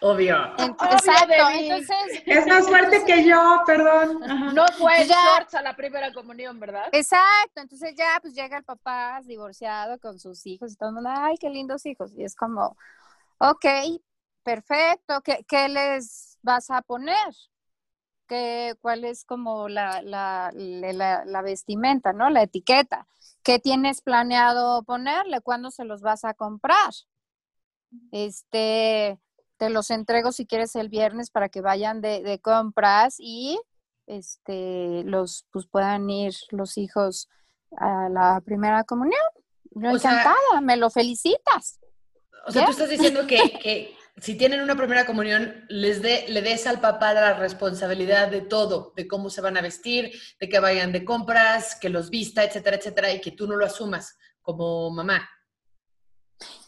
Obvio. 0.00 0.36
exacto. 0.58 1.48
Entonces, 1.50 2.22
es 2.24 2.46
más 2.46 2.68
fuerte 2.68 3.02
que 3.04 3.24
yo, 3.24 3.62
perdón. 3.66 4.20
No 4.54 4.64
fue 4.78 5.06
shorts 5.06 5.54
a 5.54 5.62
la 5.62 5.74
primera 5.74 6.12
comunión, 6.12 6.60
¿verdad? 6.60 6.84
Exacto. 6.92 7.62
Entonces 7.62 7.94
ya, 7.96 8.18
pues 8.22 8.32
llega 8.34 8.58
el 8.58 8.64
papá 8.64 9.20
divorciado 9.24 9.98
con 9.98 10.20
sus 10.20 10.46
hijos 10.46 10.72
y 10.72 10.76
todo 10.76 10.90
el 10.90 10.94
mundo, 10.94 11.10
ay, 11.12 11.36
qué 11.40 11.50
lindos 11.50 11.84
hijos. 11.84 12.12
Y 12.16 12.22
es 12.22 12.36
como, 12.36 12.76
ok, 13.38 13.64
perfecto, 14.44 15.22
¿qué, 15.22 15.68
les 15.68 16.38
vas 16.42 16.70
a 16.70 16.82
poner? 16.82 17.34
¿Qué, 18.28 18.74
¿Cuál 18.80 19.04
es 19.04 19.24
como 19.24 19.68
la, 19.68 20.02
la, 20.02 20.52
la, 20.54 21.42
vestimenta, 21.42 22.12
¿no? 22.12 22.30
La 22.30 22.42
etiqueta. 22.42 23.08
¿Qué 23.42 23.58
tienes 23.58 24.00
planeado 24.00 24.82
ponerle? 24.84 25.40
¿Cuándo 25.40 25.70
se 25.70 25.84
los 25.84 26.00
vas 26.00 26.24
a 26.24 26.34
comprar? 26.34 26.92
Este, 28.12 29.18
te 29.56 29.70
los 29.70 29.90
entrego 29.90 30.32
si 30.32 30.46
quieres 30.46 30.74
el 30.76 30.88
viernes 30.88 31.30
para 31.30 31.48
que 31.48 31.60
vayan 31.60 32.00
de, 32.00 32.38
compras 32.42 33.16
y 33.18 33.60
este, 34.06 35.02
los, 35.04 35.46
pues 35.50 35.66
puedan 35.66 36.08
ir 36.08 36.34
los 36.50 36.78
hijos 36.78 37.28
a 37.76 38.08
la 38.08 38.40
primera 38.44 38.84
comunión. 38.84 39.20
Yo 39.72 39.90
encantada, 39.90 40.60
me 40.62 40.76
lo 40.76 40.90
felicitas. 40.90 41.80
O 42.46 42.52
sea, 42.52 42.66
tú 42.66 42.72
estás 42.72 42.90
diciendo 42.90 43.26
que, 43.26 43.96
si 44.16 44.36
tienen 44.36 44.60
una 44.60 44.76
primera 44.76 45.06
comunión, 45.06 45.64
les 45.68 46.00
dé, 46.00 46.26
le 46.28 46.40
des 46.40 46.66
al 46.66 46.80
papá 46.80 47.14
la 47.14 47.34
responsabilidad 47.34 48.28
de 48.28 48.42
todo, 48.42 48.92
de 48.96 49.08
cómo 49.08 49.28
se 49.28 49.40
van 49.40 49.56
a 49.56 49.62
vestir, 49.62 50.12
de 50.38 50.48
que 50.48 50.60
vayan 50.60 50.92
de 50.92 51.04
compras, 51.04 51.76
que 51.76 51.88
los 51.88 52.10
vista, 52.10 52.44
etcétera, 52.44 52.76
etcétera, 52.76 53.12
y 53.12 53.20
que 53.20 53.32
tú 53.32 53.46
no 53.46 53.56
lo 53.56 53.66
asumas 53.66 54.16
como 54.40 54.90
mamá. 54.90 55.28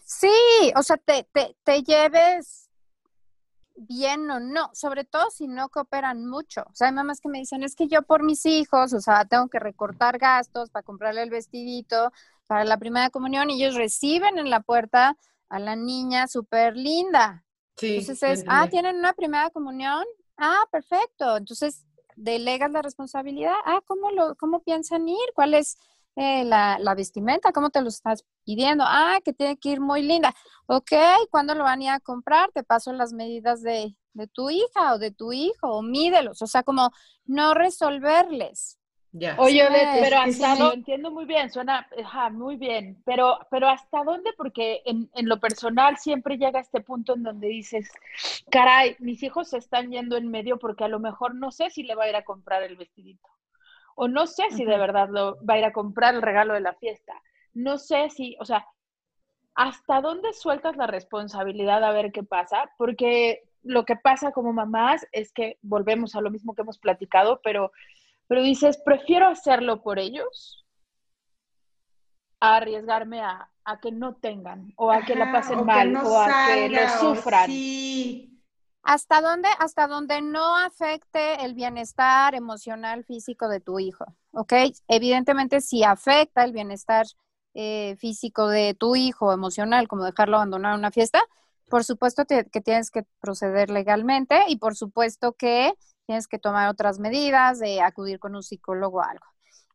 Sí, 0.05 0.73
o 0.75 0.83
sea, 0.83 0.97
te, 0.97 1.29
te, 1.63 1.83
lleves 1.83 2.69
bien 3.77 4.29
o 4.31 4.41
no, 4.41 4.71
sobre 4.73 5.05
todo 5.05 5.31
si 5.31 5.47
no 5.47 5.69
cooperan 5.69 6.27
mucho. 6.27 6.63
O 6.63 6.75
sea, 6.75 6.89
hay 6.89 6.95
mamás 6.95 7.21
que 7.21 7.29
me 7.29 7.39
dicen, 7.39 7.63
es 7.63 7.77
que 7.77 7.87
yo 7.87 8.03
por 8.03 8.25
mis 8.25 8.45
hijos, 8.47 8.93
o 8.93 9.01
sea, 9.01 9.25
tengo 9.25 9.49
que 9.49 9.59
recortar 9.59 10.19
gastos 10.19 10.71
para 10.71 10.83
comprarle 10.83 11.23
el 11.23 11.31
vestidito 11.31 12.13
para 12.47 12.65
la 12.65 12.79
primera 12.79 13.11
comunión 13.11 13.51
y 13.51 13.63
ellos 13.63 13.75
reciben 13.75 14.39
en 14.39 14.51
la 14.51 14.61
puerta 14.61 15.17
a 15.49 15.59
la 15.59 15.77
niña 15.77 16.27
súper 16.27 16.77
linda. 16.77 17.45
Sí, 17.77 17.99
Entonces 17.99 18.23
es, 18.23 18.45
ah, 18.49 18.69
¿tienen 18.69 18.97
una 18.97 19.13
primera 19.13 19.51
comunión? 19.51 20.05
Ah, 20.37 20.65
perfecto. 20.71 21.37
Entonces 21.37 21.85
delegas 22.17 22.71
la 22.73 22.83
responsabilidad. 22.83 23.55
Ah, 23.65 23.81
¿cómo, 23.87 24.11
lo, 24.11 24.35
cómo 24.37 24.63
piensan 24.63 25.09
ir? 25.09 25.29
¿Cuál 25.35 25.55
es 25.55 25.77
eh, 26.17 26.45
la, 26.45 26.79
la, 26.79 26.95
vestimenta? 26.95 27.53
¿Cómo 27.53 27.71
te 27.71 27.83
lo 27.83 27.89
estás 27.89 28.25
pidiendo? 28.45 28.85
Ah, 28.87 29.19
que 29.25 29.33
tiene 29.33 29.59
que 29.59 29.71
ir 29.71 29.81
muy 29.81 30.03
linda. 30.03 30.35
Ok, 30.67 30.93
¿cuándo 31.31 31.55
lo 31.55 31.65
van 31.65 31.81
a 31.81 31.85
ir 31.85 31.91
a 31.91 32.01
comprar? 32.01 32.51
Te 32.53 32.65
paso 32.65 32.93
las 32.93 33.13
medidas 33.13 33.63
de, 33.63 33.95
de 34.15 34.27
tu 34.27 34.51
hija 34.51 34.95
o 34.95 34.99
de 34.99 35.11
tu 35.11 35.33
hijo 35.33 35.69
o 35.69 35.83
mídelos. 35.83 36.41
O 36.43 36.47
sea, 36.47 36.63
como 36.63 36.91
no 37.27 37.55
resolverles. 37.55 38.79
Oye, 39.39 39.67
pero 40.01 40.19
hasta 40.19 40.57
lo 40.57 40.73
entiendo 40.73 41.11
muy 41.11 41.25
bien, 41.25 41.51
suena 41.51 41.89
muy 42.33 42.57
bien, 42.57 43.01
pero, 43.05 43.39
pero 43.51 43.69
hasta 43.69 44.05
dónde, 44.05 44.33
porque 44.37 44.83
en, 44.85 45.11
en, 45.15 45.29
lo 45.29 45.39
personal 45.39 45.97
siempre 45.97 46.37
llega 46.37 46.61
este 46.61 46.81
punto 46.81 47.15
en 47.15 47.23
donde 47.23 47.49
dices, 47.49 47.91
caray, 48.51 48.97
mis 48.99 49.23
hijos 49.23 49.51
se 49.51 49.59
están 49.59 49.91
yendo 49.91 50.17
en 50.17 50.31
medio 50.31 50.59
porque 50.59 50.85
a 50.85 50.89
lo 50.89 50.99
mejor 50.99 51.35
no 51.35 51.51
sé 51.51 51.71
si 51.71 51.83
le 51.83 51.95
va 51.95 52.05
a 52.05 52.09
ir 52.09 52.17
a 52.17 52.25
comprar 52.25 52.63
el 52.63 52.77
vestidito, 52.77 53.29
o 53.95 54.09
no 54.09 54.27
sé 54.27 54.45
si 54.51 54.65
de 54.65 54.79
verdad 54.79 55.09
lo 55.11 55.37
va 55.45 55.55
a 55.55 55.59
ir 55.59 55.65
a 55.65 55.73
comprar 55.73 56.15
el 56.15 56.23
regalo 56.23 56.55
de 56.55 56.61
la 56.61 56.75
fiesta, 56.75 57.15
no 57.55 57.79
sé 57.79 58.11
si, 58.11 58.37
o 58.41 58.45
sea, 58.45 58.67
hasta 59.55 60.03
dónde 60.03 60.33
sueltas 60.35 60.77
la 60.77 60.87
responsabilidad 60.87 61.83
a 61.83 61.93
ver 61.93 62.13
qué 62.13 62.23
pasa, 62.23 62.71
porque 62.77 63.43
lo 63.63 63.85
que 63.85 63.97
pasa 63.97 64.31
como 64.31 64.53
mamás 64.53 65.07
es 65.13 65.33
que 65.33 65.59
volvemos 65.63 66.15
a 66.15 66.21
lo 66.21 66.31
mismo 66.31 66.55
que 66.55 66.63
hemos 66.63 66.79
platicado, 66.79 67.41
pero 67.43 67.73
pero 68.29 68.43
dices, 68.43 68.79
prefiero 68.85 69.29
hacerlo 69.29 69.83
por 69.83 69.99
ellos 69.99 70.67
a 72.41 72.57
arriesgarme 72.57 73.21
a, 73.23 73.51
que 73.83 73.91
no 73.91 74.15
tengan 74.15 74.73
o 74.77 74.93
a 74.93 75.03
que 75.03 75.17
la 75.17 75.33
pasen 75.33 75.65
mal 75.67 75.97
o 75.97 76.19
a 76.21 76.29
que 76.47 76.69
lo 76.69 76.89
sufran. 77.01 77.51
¿Hasta 78.83 79.21
dónde, 79.21 79.49
hasta 79.59 79.89
donde 79.89 80.23
no 80.23 80.57
afecte 80.57 81.45
el 81.45 81.55
bienestar 81.55 82.37
emocional, 82.37 83.05
físico 83.05 83.49
de 83.49 83.59
tu 83.59 83.81
hijo? 83.81 84.05
¿Ok? 84.31 84.53
Evidentemente, 84.87 85.61
si 85.61 85.83
afecta 85.83 86.45
el 86.45 86.53
bienestar 86.53 87.07
eh, 87.55 87.97
físico 87.99 88.47
de 88.47 88.75
tu 88.75 88.95
hijo, 88.95 89.33
emocional, 89.33 89.89
como 89.89 90.05
dejarlo 90.05 90.37
abandonar 90.37 90.79
una 90.79 90.93
fiesta, 90.93 91.21
por 91.69 91.83
supuesto 91.83 92.25
que 92.27 92.61
tienes 92.61 92.93
que 92.93 93.03
proceder 93.19 93.71
legalmente 93.71 94.45
y 94.47 94.59
por 94.59 94.77
supuesto 94.77 95.33
que 95.33 95.75
tienes 96.07 96.29
que 96.29 96.39
tomar 96.39 96.69
otras 96.69 96.99
medidas, 96.99 97.59
de 97.59 97.81
acudir 97.81 98.19
con 98.19 98.35
un 98.35 98.43
psicólogo 98.43 98.99
o 98.99 99.03
algo. 99.03 99.27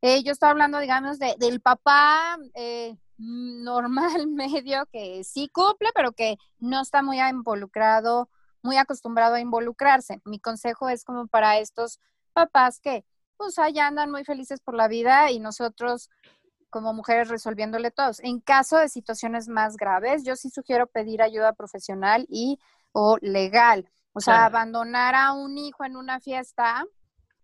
Eh, 0.01 0.23
yo 0.23 0.31
estoy 0.31 0.49
hablando, 0.49 0.79
digamos, 0.79 1.19
de, 1.19 1.35
del 1.37 1.61
papá 1.61 2.37
eh, 2.55 2.97
normal, 3.17 4.27
medio, 4.27 4.85
que 4.87 5.23
sí 5.23 5.49
cumple, 5.49 5.89
pero 5.93 6.13
que 6.13 6.37
no 6.59 6.81
está 6.81 7.03
muy 7.03 7.19
involucrado, 7.21 8.29
muy 8.63 8.77
acostumbrado 8.77 9.35
a 9.35 9.39
involucrarse. 9.39 10.21
Mi 10.25 10.39
consejo 10.39 10.89
es 10.89 11.03
como 11.03 11.27
para 11.27 11.59
estos 11.59 11.99
papás 12.33 12.79
que, 12.79 13.05
pues, 13.37 13.59
allá 13.59 13.87
andan 13.87 14.09
muy 14.09 14.23
felices 14.23 14.59
por 14.59 14.73
la 14.75 14.87
vida 14.87 15.29
y 15.31 15.39
nosotros 15.39 16.09
como 16.71 16.93
mujeres 16.93 17.27
resolviéndole 17.27 17.91
todos. 17.91 18.21
En 18.21 18.39
caso 18.39 18.77
de 18.77 18.89
situaciones 18.89 19.49
más 19.49 19.75
graves, 19.75 20.23
yo 20.23 20.35
sí 20.35 20.49
sugiero 20.49 20.87
pedir 20.87 21.21
ayuda 21.21 21.53
profesional 21.53 22.25
y 22.29 22.59
o 22.93 23.17
legal 23.21 23.89
o 24.13 24.19
sea, 24.19 24.45
abandonar 24.45 25.15
a 25.15 25.33
un 25.33 25.57
hijo 25.57 25.85
en 25.85 25.95
una 25.95 26.19
fiesta, 26.19 26.85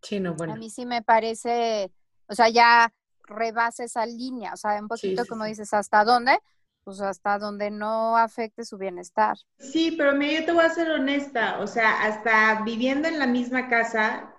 sí, 0.01 0.19
no, 0.19 0.34
bueno. 0.36 0.53
a 0.53 0.56
mí 0.58 0.69
sí 0.69 0.86
me 0.86 1.01
parece, 1.01 1.91
o 2.27 2.36
sea, 2.36 2.49
ya 2.49 2.93
rebasa 3.23 3.84
esa 3.84 4.06
línea, 4.06 4.53
o 4.53 4.58
sea, 4.58 4.80
un 4.80 4.88
poquito 4.88 5.25
como 5.25 5.45
dices, 5.45 5.73
¿hasta 5.73 6.03
dónde? 6.03 6.39
Pues 6.84 7.01
hasta 7.01 7.38
donde 7.38 7.69
no 7.69 8.17
afecte 8.17 8.63
su 8.63 8.77
bienestar. 8.77 9.38
Sí, 9.60 9.95
pero 9.97 10.13
mira, 10.13 10.39
yo 10.39 10.45
te 10.45 10.51
voy 10.53 10.63
a 10.63 10.69
ser 10.69 10.89
honesta, 10.89 11.60
o 11.60 11.67
sea, 11.67 12.03
hasta 12.03 12.62
viviendo 12.63 13.08
en 13.08 13.19
la 13.19 13.27
misma 13.27 13.67
casa, 13.67 14.34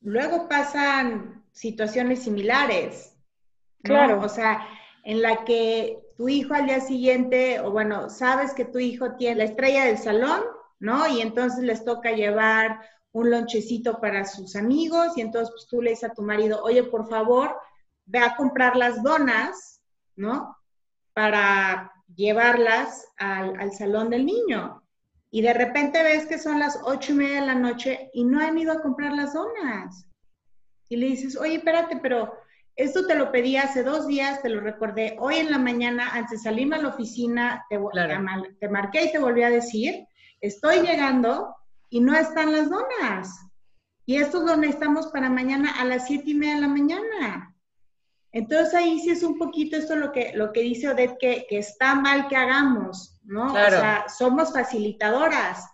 luego 0.00 0.48
pasan 0.48 1.44
situaciones 1.52 2.22
similares. 2.22 3.14
Claro. 3.82 4.20
O 4.22 4.28
sea, 4.28 4.66
en 5.04 5.22
la 5.22 5.44
que 5.44 5.98
tu 6.16 6.28
hijo 6.28 6.54
al 6.54 6.66
día 6.66 6.80
siguiente, 6.80 7.60
o 7.60 7.70
bueno, 7.70 8.10
sabes 8.10 8.54
que 8.54 8.64
tu 8.64 8.78
hijo 8.78 9.16
tiene 9.16 9.36
la 9.36 9.44
estrella 9.44 9.84
del 9.84 9.98
salón 9.98 10.42
¿no? 10.80 11.06
Y 11.06 11.20
entonces 11.20 11.62
les 11.62 11.84
toca 11.84 12.10
llevar 12.10 12.80
un 13.12 13.30
lonchecito 13.30 14.00
para 14.00 14.24
sus 14.24 14.56
amigos 14.56 15.16
y 15.16 15.20
entonces 15.20 15.50
pues, 15.52 15.66
tú 15.68 15.82
le 15.82 15.90
dices 15.90 16.10
a 16.10 16.14
tu 16.14 16.22
marido, 16.22 16.62
oye, 16.62 16.82
por 16.82 17.08
favor, 17.08 17.56
ve 18.06 18.18
a 18.18 18.34
comprar 18.34 18.76
las 18.76 19.02
donas, 19.02 19.80
¿no? 20.16 20.56
para 21.12 21.92
llevarlas 22.14 23.06
al, 23.18 23.72
salón 23.72 24.10
del 24.10 24.26
niño. 24.26 24.82
Y 25.30 25.42
de 25.42 25.52
repente 25.52 26.02
ves 26.02 26.26
que 26.26 26.38
son 26.38 26.58
las 26.58 26.78
ocho 26.84 27.12
y 27.12 27.16
media 27.16 27.40
de 27.40 27.46
la 27.46 27.54
noche 27.54 28.10
y 28.12 28.24
no 28.24 28.40
han 28.40 28.58
ido 28.58 28.72
a 28.72 28.82
comprar 28.82 29.12
las 29.12 29.34
donas. 29.34 30.06
Y 30.88 30.96
le 30.96 31.06
dices, 31.06 31.36
oye, 31.36 31.56
espérate, 31.56 31.98
pero 31.98 32.32
esto 32.74 33.06
te 33.06 33.14
lo 33.14 33.30
pedí 33.30 33.56
hace 33.56 33.84
dos 33.84 34.06
días, 34.06 34.42
te 34.42 34.48
lo 34.48 34.60
recordé 34.60 35.16
hoy 35.20 35.36
en 35.36 35.50
la 35.50 35.58
mañana, 35.58 36.08
antes 36.14 36.30
de 36.42 36.50
salirme 36.50 36.76
a 36.76 36.82
la 36.82 36.88
oficina, 36.88 37.64
te, 37.68 37.78
te 38.58 38.68
marqué 38.68 39.04
y 39.04 39.12
te 39.12 39.18
volví 39.18 39.42
a 39.42 39.50
decir, 39.50 40.06
estoy 40.40 40.80
llegando 40.80 41.54
y 41.88 42.00
no 42.00 42.16
están 42.16 42.52
las 42.52 42.70
donas. 42.70 43.30
Y 44.06 44.16
estos 44.16 44.44
los 44.44 44.58
necesitamos 44.58 45.08
para 45.08 45.30
mañana 45.30 45.72
a 45.78 45.84
las 45.84 46.06
siete 46.06 46.30
y 46.30 46.34
media 46.34 46.56
de 46.56 46.60
la 46.62 46.68
mañana. 46.68 47.56
Entonces 48.32 48.74
ahí 48.74 49.00
sí 49.00 49.10
es 49.10 49.22
un 49.22 49.38
poquito 49.38 49.76
esto 49.76 49.96
lo 49.96 50.12
que, 50.12 50.32
lo 50.34 50.52
que 50.52 50.60
dice 50.60 50.88
Odette, 50.88 51.18
que, 51.18 51.46
que 51.48 51.58
está 51.58 51.94
mal 51.94 52.28
que 52.28 52.36
hagamos, 52.36 53.18
¿no? 53.24 53.52
O 53.52 53.54
sea, 53.54 54.06
somos 54.08 54.52
facilitadoras, 54.52 55.68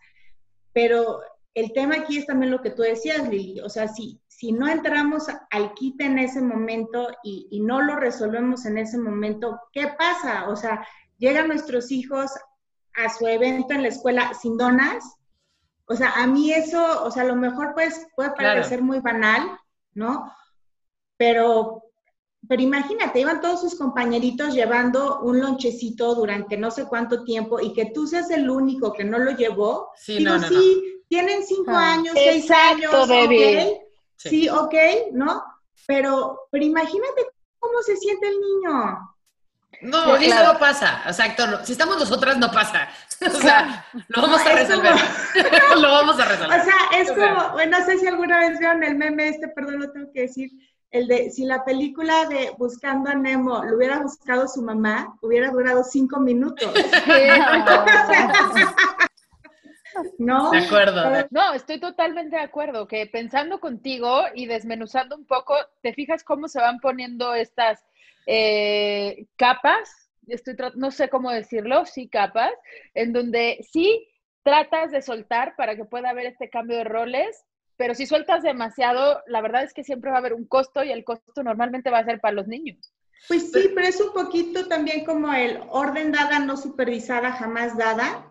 pero 0.72 1.20
el 1.54 1.72
tema 1.72 1.96
aquí 1.96 2.18
es 2.18 2.26
también 2.26 2.52
lo 2.52 2.62
que 2.62 2.70
tú 2.70 2.82
decías, 2.82 3.28
Lili, 3.28 3.60
o 3.60 3.68
sea, 3.68 3.88
si, 3.88 4.20
si 4.26 4.52
no 4.52 4.68
entramos 4.68 5.26
al 5.50 5.74
quite 5.74 6.04
en 6.04 6.18
ese 6.18 6.40
momento 6.40 7.08
y, 7.22 7.48
y 7.50 7.60
no 7.60 7.82
lo 7.82 7.96
resolvemos 7.96 8.64
en 8.64 8.78
ese 8.78 8.98
momento, 8.98 9.60
¿qué 9.72 9.88
pasa? 9.98 10.48
O 10.48 10.56
sea, 10.56 10.86
llegan 11.18 11.48
nuestros 11.48 11.90
hijos 11.90 12.30
a 12.96 13.08
su 13.08 13.26
evento 13.26 13.74
en 13.74 13.82
la 13.82 13.88
escuela 13.88 14.32
sin 14.34 14.56
donas, 14.56 15.04
o 15.86 15.94
sea, 15.94 16.12
a 16.12 16.26
mí 16.26 16.52
eso, 16.52 17.04
o 17.04 17.10
sea, 17.10 17.22
a 17.22 17.26
lo 17.26 17.36
mejor 17.36 17.74
pues, 17.74 18.06
puede 18.16 18.30
parecer 18.30 18.82
muy 18.82 19.00
banal, 19.00 19.58
¿no? 19.94 20.32
Pero 21.16 21.86
pero 22.48 22.62
imagínate, 22.62 23.20
iban 23.20 23.40
todos 23.40 23.60
sus 23.60 23.74
compañeritos 23.74 24.54
llevando 24.54 25.20
un 25.20 25.40
lonchecito 25.40 26.14
durante 26.14 26.56
no 26.56 26.70
sé 26.70 26.86
cuánto 26.86 27.24
tiempo 27.24 27.60
y 27.60 27.72
que 27.72 27.86
tú 27.86 28.06
seas 28.06 28.30
el 28.30 28.48
único 28.48 28.92
que 28.92 29.04
no 29.04 29.18
lo 29.18 29.32
llevó. 29.32 29.90
Sí, 29.96 30.18
Digo, 30.18 30.38
sí, 30.38 31.02
tienen 31.08 31.44
cinco 31.44 31.72
ah. 31.72 31.94
años, 31.94 32.14
seis 32.14 32.50
años, 32.50 32.92
ok. 32.94 33.10
Sí. 34.16 34.48
ok, 34.48 34.74
¿no? 35.12 35.42
Pero, 35.86 36.48
pero 36.50 36.64
imagínate 36.64 37.26
cómo 37.58 37.82
se 37.82 37.96
siente 37.96 38.28
el 38.28 38.40
niño. 38.40 39.15
No, 39.80 40.16
eso 40.16 40.52
no 40.52 40.58
pasa, 40.58 41.02
exacto. 41.06 41.64
Si 41.64 41.72
estamos 41.72 41.98
nosotras, 41.98 42.38
no 42.38 42.50
pasa. 42.50 42.88
O 43.26 43.30
sea, 43.30 43.86
lo 44.08 44.20
vamos 44.20 44.44
a 44.44 44.52
resolver. 44.52 44.92
lo 45.80 45.90
vamos 45.90 46.20
a 46.20 46.24
resolver. 46.26 46.60
O 46.60 46.64
sea, 46.64 46.74
es 47.00 47.10
como, 47.10 47.52
bueno, 47.52 47.78
no 47.78 47.84
sé 47.86 47.96
si 47.96 48.06
alguna 48.06 48.40
vez 48.40 48.58
vieron 48.58 48.84
el 48.84 48.94
meme 48.94 49.28
este, 49.28 49.48
perdón, 49.48 49.78
lo 49.78 49.90
tengo 49.90 50.12
que 50.12 50.22
decir, 50.22 50.50
el 50.90 51.08
de 51.08 51.30
si 51.30 51.46
la 51.46 51.64
película 51.64 52.26
de 52.26 52.52
Buscando 52.58 53.10
a 53.10 53.14
Nemo 53.14 53.64
lo 53.64 53.76
hubiera 53.76 54.00
buscado 54.00 54.46
su 54.48 54.60
mamá, 54.60 55.16
hubiera 55.22 55.50
durado 55.50 55.82
cinco 55.82 56.20
minutos. 56.20 56.70
no, 60.18 60.50
de 60.50 60.58
acuerdo. 60.58 61.26
No, 61.30 61.54
estoy 61.54 61.80
totalmente 61.80 62.36
de 62.36 62.42
acuerdo 62.42 62.86
que 62.86 63.06
pensando 63.06 63.60
contigo 63.60 64.24
y 64.34 64.44
desmenuzando 64.44 65.16
un 65.16 65.24
poco, 65.24 65.54
te 65.82 65.94
fijas 65.94 66.22
cómo 66.22 66.48
se 66.48 66.60
van 66.60 66.80
poniendo 66.80 67.34
estas 67.34 67.84
eh, 68.26 69.26
capas, 69.36 70.10
estoy 70.26 70.56
no 70.74 70.90
sé 70.90 71.08
cómo 71.08 71.30
decirlo, 71.30 71.86
sí 71.86 72.08
capas, 72.08 72.52
en 72.94 73.12
donde 73.12 73.64
sí 73.70 74.08
tratas 74.42 74.90
de 74.90 75.02
soltar 75.02 75.54
para 75.56 75.76
que 75.76 75.84
pueda 75.84 76.10
haber 76.10 76.26
este 76.26 76.50
cambio 76.50 76.76
de 76.76 76.84
roles, 76.84 77.44
pero 77.76 77.94
si 77.94 78.06
sueltas 78.06 78.42
demasiado, 78.42 79.22
la 79.26 79.40
verdad 79.40 79.64
es 79.64 79.74
que 79.74 79.84
siempre 79.84 80.10
va 80.10 80.16
a 80.16 80.20
haber 80.20 80.34
un 80.34 80.46
costo 80.46 80.82
y 80.82 80.92
el 80.92 81.04
costo 81.04 81.42
normalmente 81.42 81.90
va 81.90 81.98
a 81.98 82.04
ser 82.04 82.20
para 82.20 82.34
los 82.34 82.46
niños. 82.46 82.92
Pues 83.28 83.50
sí, 83.50 83.70
pero 83.74 83.86
es 83.86 84.00
un 84.00 84.12
poquito 84.12 84.68
también 84.68 85.04
como 85.04 85.32
el 85.32 85.60
orden 85.70 86.12
dada, 86.12 86.38
no 86.38 86.56
supervisada, 86.56 87.32
jamás 87.32 87.76
dada, 87.76 88.30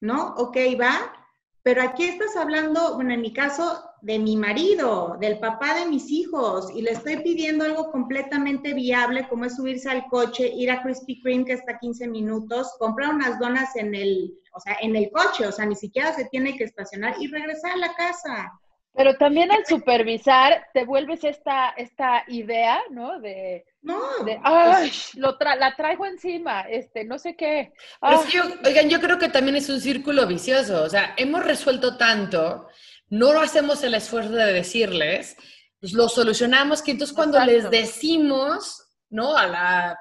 ¿no? 0.00 0.34
Ok, 0.36 0.56
va, 0.80 1.19
pero 1.62 1.82
aquí 1.82 2.04
estás 2.04 2.36
hablando, 2.36 2.94
bueno, 2.94 3.12
en 3.12 3.20
mi 3.20 3.32
caso, 3.32 3.84
de 4.00 4.18
mi 4.18 4.36
marido, 4.36 5.16
del 5.20 5.38
papá 5.38 5.74
de 5.74 5.86
mis 5.86 6.10
hijos, 6.10 6.70
y 6.74 6.82
le 6.82 6.92
estoy 6.92 7.18
pidiendo 7.18 7.64
algo 7.64 7.90
completamente 7.90 8.72
viable, 8.72 9.28
como 9.28 9.44
es 9.44 9.56
subirse 9.56 9.90
al 9.90 10.06
coche, 10.06 10.48
ir 10.54 10.70
a 10.70 10.82
Krispy 10.82 11.20
Kreme, 11.20 11.44
que 11.44 11.52
está 11.52 11.78
15 11.78 12.08
minutos, 12.08 12.74
comprar 12.78 13.14
unas 13.14 13.38
donas 13.38 13.76
en 13.76 13.94
el, 13.94 14.32
o 14.54 14.60
sea, 14.60 14.76
en 14.80 14.96
el 14.96 15.10
coche, 15.10 15.46
o 15.46 15.52
sea, 15.52 15.66
ni 15.66 15.76
siquiera 15.76 16.12
se 16.14 16.24
tiene 16.26 16.56
que 16.56 16.64
estacionar 16.64 17.14
y 17.20 17.26
regresar 17.26 17.72
a 17.72 17.76
la 17.76 17.94
casa. 17.94 18.52
Pero 18.94 19.16
también 19.18 19.52
al 19.52 19.64
supervisar 19.66 20.64
te 20.72 20.84
vuelves 20.84 21.22
esta, 21.24 21.70
esta 21.70 22.24
idea, 22.26 22.80
¿no? 22.90 23.20
De, 23.20 23.64
no, 23.82 23.98
ay, 24.44 24.92
lo 25.14 25.36
la 25.40 25.74
traigo 25.74 26.04
encima, 26.04 26.62
este, 26.62 27.04
no 27.04 27.18
sé 27.18 27.34
qué. 27.36 27.72
oigan, 28.00 28.90
yo 28.90 29.00
creo 29.00 29.18
que 29.18 29.28
también 29.28 29.56
es 29.56 29.68
un 29.68 29.80
círculo 29.80 30.26
vicioso. 30.26 30.82
O 30.82 30.88
sea, 30.88 31.14
hemos 31.16 31.44
resuelto 31.44 31.96
tanto, 31.96 32.68
no 33.08 33.32
lo 33.32 33.40
hacemos 33.40 33.82
el 33.82 33.94
esfuerzo 33.94 34.32
de 34.32 34.52
decirles, 34.52 35.36
pues 35.80 35.92
lo 35.94 36.08
solucionamos, 36.08 36.82
que 36.82 36.90
entonces 36.90 37.16
cuando 37.16 37.42
les 37.44 37.70
decimos, 37.70 38.86
¿no? 39.08 39.36
A 39.36 39.46
la 39.46 39.98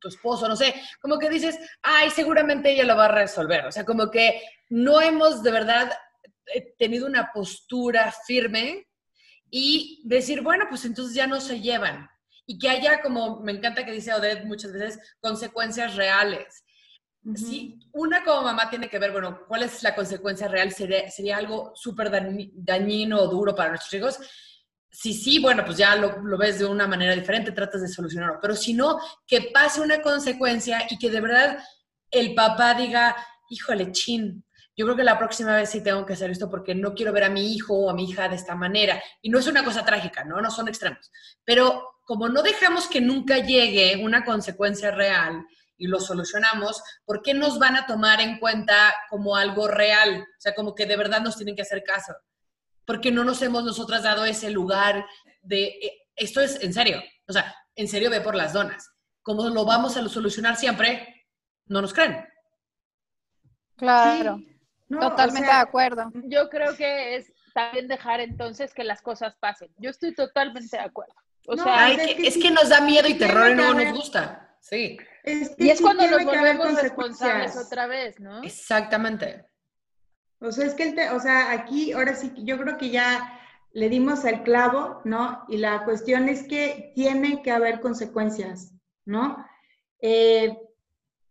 tu 0.00 0.08
esposo, 0.08 0.48
no 0.48 0.56
sé, 0.56 0.74
como 1.00 1.18
que 1.18 1.28
dices, 1.28 1.58
ay, 1.82 2.10
seguramente 2.10 2.70
ella 2.70 2.84
lo 2.84 2.96
va 2.96 3.06
a 3.06 3.12
resolver. 3.12 3.66
O 3.66 3.72
sea, 3.72 3.84
como 3.84 4.10
que 4.10 4.40
no 4.70 5.00
hemos 5.00 5.42
de 5.42 5.50
verdad 5.50 5.92
he 6.46 6.74
tenido 6.78 7.06
una 7.06 7.30
postura 7.32 8.12
firme 8.26 8.86
y 9.50 10.00
decir, 10.04 10.40
bueno, 10.40 10.66
pues 10.68 10.84
entonces 10.84 11.14
ya 11.14 11.26
no 11.26 11.40
se 11.40 11.60
llevan. 11.60 12.08
Y 12.50 12.58
que 12.58 12.70
haya, 12.70 13.02
como 13.02 13.40
me 13.40 13.52
encanta 13.52 13.84
que 13.84 13.92
dice 13.92 14.14
Odette 14.14 14.46
muchas 14.46 14.72
veces, 14.72 14.98
consecuencias 15.20 15.96
reales. 15.96 16.64
Sí, 17.34 17.78
una 17.92 18.24
como 18.24 18.42
mamá 18.42 18.70
tiene 18.70 18.88
que 18.88 18.98
ver, 18.98 19.12
bueno, 19.12 19.40
¿cuál 19.46 19.64
es 19.64 19.82
la 19.82 19.94
consecuencia 19.94 20.48
real? 20.48 20.72
¿Sería, 20.72 21.10
sería 21.10 21.36
algo 21.36 21.72
súper 21.74 22.10
dañino 22.54 23.20
o 23.20 23.28
duro 23.28 23.54
para 23.54 23.68
nuestros 23.68 23.92
hijos? 23.92 24.18
Si 24.90 25.12
sí, 25.12 25.38
bueno, 25.38 25.62
pues 25.62 25.76
ya 25.76 25.94
lo, 25.94 26.22
lo, 26.22 26.38
ves 26.38 26.58
de 26.58 26.64
una 26.64 26.86
manera 26.86 27.14
diferente, 27.14 27.52
tratas 27.52 27.82
de 27.82 27.88
solucionarlo. 27.88 28.38
Pero 28.40 28.56
si 28.56 28.72
no, 28.72 28.98
que 29.26 29.50
pase 29.52 29.82
una 29.82 30.00
consecuencia 30.00 30.86
y 30.88 30.96
que 30.96 31.10
de 31.10 31.20
verdad 31.20 31.58
el 32.10 32.34
papá 32.34 32.72
diga, 32.72 33.14
híjole, 33.50 33.92
chin, 33.92 34.42
yo 34.78 34.86
creo 34.86 34.96
que 34.96 35.04
la 35.04 35.18
próxima 35.18 35.56
vez 35.56 35.70
sí 35.70 35.82
tengo 35.82 36.06
que 36.06 36.12
hacer 36.12 36.30
esto 36.30 36.48
porque 36.48 36.72
no 36.72 36.94
quiero 36.94 37.12
ver 37.12 37.24
a 37.24 37.30
mi 37.30 37.52
hijo 37.52 37.74
o 37.74 37.90
a 37.90 37.94
mi 37.94 38.04
hija 38.04 38.28
de 38.28 38.36
esta 38.36 38.54
manera. 38.54 39.02
Y 39.20 39.28
no 39.28 39.40
es 39.40 39.48
una 39.48 39.64
cosa 39.64 39.84
trágica, 39.84 40.24
¿no? 40.24 40.40
No 40.40 40.52
son 40.52 40.68
extremos. 40.68 41.10
Pero 41.44 41.97
como 42.08 42.30
no 42.30 42.40
dejamos 42.40 42.88
que 42.88 43.02
nunca 43.02 43.36
llegue 43.36 44.02
una 44.02 44.24
consecuencia 44.24 44.90
real 44.90 45.46
y 45.76 45.88
lo 45.88 46.00
solucionamos, 46.00 46.82
¿por 47.04 47.20
qué 47.20 47.34
nos 47.34 47.58
van 47.58 47.76
a 47.76 47.84
tomar 47.84 48.22
en 48.22 48.38
cuenta 48.38 48.94
como 49.10 49.36
algo 49.36 49.68
real? 49.68 50.22
O 50.22 50.40
sea, 50.40 50.54
como 50.54 50.74
que 50.74 50.86
de 50.86 50.96
verdad 50.96 51.20
nos 51.20 51.36
tienen 51.36 51.54
que 51.54 51.60
hacer 51.60 51.84
caso. 51.84 52.14
Porque 52.86 53.12
no 53.12 53.24
nos 53.24 53.42
hemos 53.42 53.62
nosotras 53.62 54.04
dado 54.04 54.24
ese 54.24 54.48
lugar 54.48 55.04
de, 55.42 55.66
eh, 55.66 55.98
esto 56.16 56.40
es 56.40 56.58
en 56.62 56.72
serio, 56.72 56.98
o 57.28 57.32
sea, 57.34 57.54
en 57.76 57.86
serio 57.86 58.08
ve 58.08 58.22
por 58.22 58.34
las 58.34 58.54
donas. 58.54 58.90
Como 59.20 59.46
lo 59.50 59.66
vamos 59.66 59.98
a 59.98 60.08
solucionar 60.08 60.56
siempre, 60.56 61.26
no 61.66 61.82
nos 61.82 61.92
creen. 61.92 62.26
Claro. 63.76 64.40
totalmente 64.88 65.46
de 65.46 65.52
acuerdo. 65.52 66.10
Yo 66.24 66.48
creo 66.48 66.74
que 66.74 67.16
es 67.16 67.30
también 67.52 67.86
dejar 67.86 68.20
entonces 68.20 68.72
que 68.72 68.82
las 68.82 69.02
cosas 69.02 69.36
pasen. 69.36 69.70
Yo 69.76 69.90
estoy 69.90 70.14
totalmente 70.14 70.74
de 70.74 70.82
acuerdo. 70.82 71.12
O 71.50 71.56
sea, 71.56 71.90
es, 71.92 72.36
que, 72.36 72.50
nos 72.50 72.68
da 72.68 72.82
miedo 72.82 73.08
y 73.08 73.14
terror 73.14 73.52
y 73.52 73.54
no 73.54 73.72
nos 73.72 73.92
gusta. 73.94 74.54
Sí. 74.60 74.98
y 75.24 75.70
es 75.70 75.80
cuando 75.80 76.06
nos 76.06 76.22
volvemos 76.22 76.82
responsables 76.82 77.56
otra 77.56 77.86
vez, 77.86 78.20
¿no? 78.20 78.42
Exactamente. 78.42 79.46
O 80.40 80.52
sea, 80.52 80.66
es 80.66 80.74
que, 80.74 80.82
el 80.90 80.98
o 81.14 81.20
sea, 81.20 81.50
aquí, 81.52 81.92
ahora 81.92 82.14
sí, 82.14 82.32
yo 82.36 82.58
creo 82.58 82.76
que 82.76 82.90
ya 82.90 83.40
le 83.72 83.88
dimos 83.88 84.26
el 84.26 84.42
clavo, 84.42 85.00
¿no? 85.04 85.44
Y 85.48 85.56
la 85.56 85.84
cuestión 85.84 86.28
es 86.28 86.46
que 86.46 86.92
tiene 86.94 87.42
que 87.42 87.50
haber 87.50 87.80
consecuencias, 87.80 88.74
¿no? 89.06 89.42
Eh, 90.02 90.54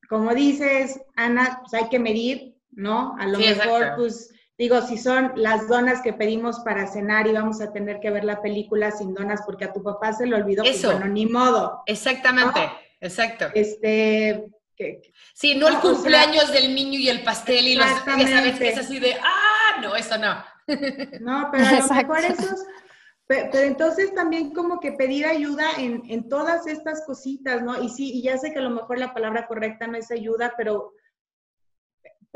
como 0.09 0.33
dices, 0.33 0.99
Ana, 1.15 1.59
pues 1.61 1.75
hay 1.75 1.89
que 1.89 1.99
medir, 1.99 2.55
¿no? 2.71 3.15
A 3.19 3.27
lo 3.27 3.37
mejor, 3.37 3.93
pues, 3.97 4.33
digo, 4.57 4.81
si 4.81 4.97
son 4.97 5.33
las 5.35 5.67
donas 5.67 6.01
que 6.01 6.13
pedimos 6.13 6.59
para 6.61 6.87
cenar 6.87 7.27
y 7.27 7.33
vamos 7.33 7.61
a 7.61 7.71
tener 7.71 7.99
que 7.99 8.09
ver 8.09 8.23
la 8.23 8.41
película 8.41 8.91
sin 8.91 9.13
donas 9.13 9.41
porque 9.45 9.65
a 9.65 9.73
tu 9.73 9.83
papá 9.83 10.13
se 10.13 10.25
le 10.25 10.35
olvidó, 10.35 10.63
pues, 10.63 10.77
Eso. 10.77 10.91
bueno, 10.91 11.07
ni 11.07 11.25
modo. 11.25 11.83
Exactamente, 11.85 12.59
exacto. 12.99 13.45
Este... 13.53 14.45
sí, 15.33 15.55
no, 15.55 15.67
el 15.67 15.77
cumpleaños 15.77 16.51
del 16.51 16.73
niño 16.73 16.99
y 16.99 17.09
el 17.09 17.23
pastel 17.23 17.67
y 17.67 17.75
los, 17.75 17.87
es 18.59 18.77
así 18.77 18.99
de, 18.99 19.15
ah, 19.15 19.81
no, 19.81 19.95
eso 19.95 20.17
no. 20.17 20.43
No, 21.21 21.49
pero 21.49 21.65
a 21.65 21.71
lo 21.79 21.87
mejor 21.87 22.19
esos 22.25 22.65
pero, 23.27 23.59
entonces 23.59 24.13
también 24.13 24.53
como 24.53 24.79
que 24.79 24.93
pedir 24.93 25.25
ayuda 25.25 25.71
en, 25.77 26.01
en, 26.07 26.29
todas 26.29 26.65
estas 26.65 27.05
cositas, 27.05 27.61
¿no? 27.61 27.81
Y 27.83 27.89
sí, 27.89 28.11
y 28.13 28.21
ya 28.21 28.37
sé 28.37 28.53
que 28.53 28.59
a 28.59 28.61
lo 28.61 28.69
mejor 28.69 28.97
la 28.97 29.13
palabra 29.13 29.47
correcta 29.47 29.85
no 29.85 29.97
es 29.97 30.11
ayuda, 30.11 30.53
pero, 30.55 30.93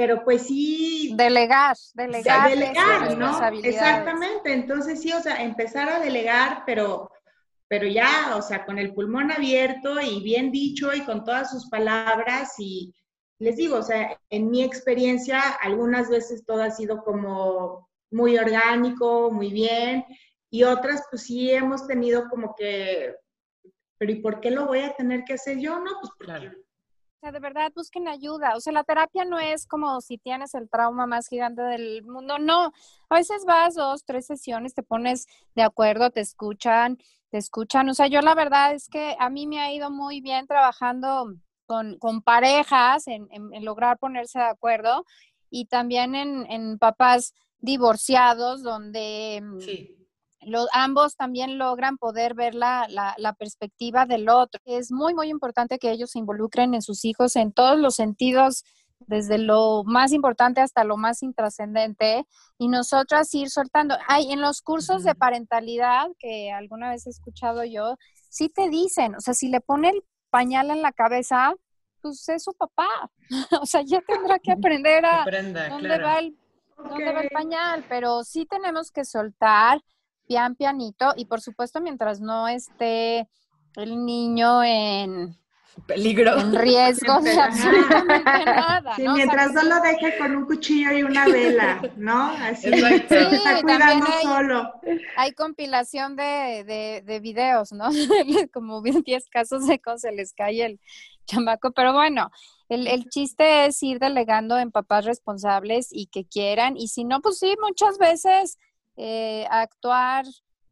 pero 0.01 0.23
pues 0.23 0.47
sí. 0.47 1.13
Delegar, 1.15 1.77
delegar. 1.93 2.49
delegar, 2.49 3.15
¿no? 3.15 3.39
Exactamente. 3.61 4.51
Entonces 4.51 4.99
sí, 4.99 5.13
o 5.13 5.21
sea, 5.21 5.43
empezar 5.43 5.89
a 5.89 5.99
delegar, 5.99 6.63
pero, 6.65 7.11
pero 7.67 7.85
ya, 7.85 8.35
o 8.35 8.41
sea, 8.41 8.65
con 8.65 8.79
el 8.79 8.95
pulmón 8.95 9.31
abierto 9.31 10.01
y 10.01 10.23
bien 10.23 10.51
dicho 10.51 10.91
y 10.91 11.01
con 11.01 11.23
todas 11.23 11.51
sus 11.51 11.69
palabras 11.69 12.55
y 12.57 12.95
les 13.37 13.57
digo, 13.57 13.77
o 13.77 13.83
sea, 13.83 14.19
en 14.31 14.49
mi 14.49 14.63
experiencia, 14.63 15.39
algunas 15.61 16.09
veces 16.09 16.43
todo 16.47 16.63
ha 16.63 16.71
sido 16.71 17.03
como 17.03 17.87
muy 18.09 18.39
orgánico, 18.39 19.29
muy 19.29 19.53
bien, 19.53 20.03
y 20.49 20.63
otras 20.63 21.03
pues 21.11 21.25
sí 21.25 21.51
hemos 21.51 21.85
tenido 21.85 22.27
como 22.27 22.55
que, 22.55 23.13
pero 23.99 24.11
¿y 24.11 24.15
por 24.15 24.39
qué 24.39 24.49
lo 24.49 24.65
voy 24.65 24.79
a 24.79 24.95
tener 24.95 25.25
que 25.25 25.33
hacer 25.33 25.59
yo? 25.59 25.77
No, 25.77 25.91
pues 26.01 26.11
claro. 26.17 26.51
O 27.21 27.23
sea, 27.23 27.31
de 27.31 27.39
verdad 27.39 27.71
busquen 27.75 28.07
ayuda. 28.07 28.55
O 28.55 28.59
sea, 28.59 28.73
la 28.73 28.83
terapia 28.83 29.25
no 29.25 29.37
es 29.37 29.67
como 29.67 30.01
si 30.01 30.17
tienes 30.17 30.55
el 30.55 30.67
trauma 30.67 31.05
más 31.05 31.27
gigante 31.27 31.61
del 31.61 32.01
mundo. 32.01 32.39
No, 32.39 32.73
a 33.09 33.15
veces 33.15 33.45
vas 33.45 33.75
dos, 33.75 34.03
tres 34.05 34.25
sesiones, 34.25 34.73
te 34.73 34.81
pones 34.81 35.27
de 35.53 35.61
acuerdo, 35.61 36.09
te 36.09 36.21
escuchan, 36.21 36.97
te 37.29 37.37
escuchan. 37.37 37.87
O 37.89 37.93
sea, 37.93 38.07
yo 38.07 38.21
la 38.21 38.33
verdad 38.33 38.73
es 38.73 38.89
que 38.89 39.15
a 39.19 39.29
mí 39.29 39.45
me 39.45 39.59
ha 39.59 39.71
ido 39.71 39.91
muy 39.91 40.19
bien 40.19 40.47
trabajando 40.47 41.35
con, 41.67 41.99
con 41.99 42.23
parejas 42.23 43.07
en, 43.07 43.27
en, 43.29 43.63
lograr 43.63 43.99
ponerse 43.99 44.39
de 44.39 44.45
acuerdo 44.45 45.05
y 45.51 45.65
también 45.65 46.15
en, 46.15 46.47
en 46.49 46.79
papás 46.79 47.35
divorciados 47.59 48.63
donde 48.63 49.41
mm, 49.43 49.59
los, 50.41 50.67
ambos 50.73 51.15
también 51.15 51.57
logran 51.57 51.97
poder 51.97 52.33
ver 52.33 52.55
la, 52.55 52.87
la, 52.89 53.33
perspectiva 53.33 54.05
del 54.05 54.29
otro. 54.29 54.59
Es 54.65 54.91
muy, 54.91 55.13
muy 55.13 55.29
importante 55.29 55.77
que 55.77 55.91
ellos 55.91 56.11
se 56.11 56.19
involucren 56.19 56.73
en 56.73 56.81
sus 56.81 57.05
hijos 57.05 57.35
en 57.35 57.51
todos 57.51 57.79
los 57.79 57.95
sentidos, 57.95 58.63
desde 58.99 59.37
lo 59.37 59.83
más 59.85 60.11
importante 60.11 60.61
hasta 60.61 60.83
lo 60.83 60.97
más 60.97 61.23
intrascendente, 61.23 62.25
y 62.57 62.67
nosotras 62.67 63.33
ir 63.33 63.49
soltando. 63.49 63.95
Hay 64.07 64.31
en 64.31 64.41
los 64.41 64.61
cursos 64.61 65.03
de 65.03 65.15
parentalidad 65.15 66.07
que 66.19 66.51
alguna 66.51 66.89
vez 66.89 67.07
he 67.07 67.11
escuchado 67.11 67.63
yo, 67.63 67.95
sí 68.29 68.49
te 68.49 68.69
dicen, 68.69 69.15
o 69.15 69.21
sea, 69.21 69.33
si 69.33 69.49
le 69.49 69.61
pone 69.61 69.89
el 69.89 70.03
pañal 70.29 70.71
en 70.71 70.81
la 70.81 70.91
cabeza, 70.91 71.53
pues 72.01 72.27
es 72.29 72.43
su 72.43 72.53
papá. 72.53 72.87
o 73.61 73.65
sea, 73.65 73.81
ya 73.81 74.01
tendrá 74.01 74.39
que 74.39 74.51
aprender 74.51 75.05
a 75.05 75.25
dónde, 75.69 75.97
va 75.99 76.19
el, 76.19 76.37
dónde 76.77 77.13
va 77.13 77.21
el 77.21 77.29
pañal, 77.29 77.85
pero 77.87 78.23
sí 78.23 78.45
tenemos 78.45 78.91
que 78.91 79.05
soltar 79.05 79.81
pian 80.31 80.55
pianito 80.55 81.13
y 81.17 81.25
por 81.25 81.41
supuesto 81.41 81.81
mientras 81.81 82.21
no 82.21 82.47
esté 82.47 83.27
el 83.75 84.05
niño 84.05 84.63
en 84.63 85.37
peligro. 85.85 86.39
En 86.39 86.55
riesgo 86.55 87.19
de 87.21 87.31
absolutamente 87.37 88.45
nada. 88.45 88.95
Sí, 88.95 89.05
mientras 89.09 89.51
no 89.51 89.63
lo 89.63 89.81
deje 89.81 90.17
con 90.17 90.33
un 90.37 90.45
cuchillo 90.45 90.93
y 90.93 91.03
una 91.03 91.25
vela, 91.25 91.81
¿no? 91.97 92.27
Así 92.27 92.71
sí, 92.71 92.81
está 92.81 93.61
cuidando 93.61 94.05
hay, 94.07 94.23
solo. 94.23 94.73
Hay 95.17 95.33
compilación 95.33 96.15
de, 96.15 96.63
de, 96.65 97.03
de 97.05 97.19
videos, 97.19 97.73
¿no? 97.73 97.89
Como 98.53 98.81
10 98.81 99.29
casos 99.29 99.67
de 99.67 99.81
cómo 99.81 99.97
se 99.97 100.13
les 100.13 100.31
cae 100.31 100.63
el 100.63 100.79
chamaco, 101.25 101.71
pero 101.71 101.91
bueno, 101.91 102.31
el, 102.69 102.87
el, 102.87 103.09
chiste 103.09 103.65
es 103.65 103.83
ir 103.83 103.99
delegando 103.99 104.57
en 104.57 104.71
papás 104.71 105.03
responsables 105.03 105.89
y 105.91 106.05
que 106.05 106.25
quieran, 106.25 106.77
y 106.77 106.87
si 106.87 107.03
no, 107.03 107.21
pues 107.21 107.37
sí, 107.37 107.53
muchas 107.61 107.97
veces 107.97 108.57
eh, 108.97 109.45
actuar 109.49 110.25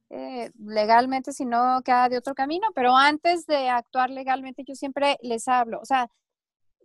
eh, 0.10 0.52
legalmente, 0.60 1.32
si 1.34 1.46
no 1.46 1.82
queda 1.84 2.10
de 2.10 2.18
otro 2.18 2.34
camino, 2.34 2.70
pero 2.74 2.96
antes 2.96 3.46
de 3.46 3.70
actuar 3.70 4.10
legalmente 4.10 4.64
yo 4.68 4.76
siempre 4.76 5.18
les 5.22 5.48
hablo, 5.48 5.80
o 5.82 5.86
sea, 5.86 6.10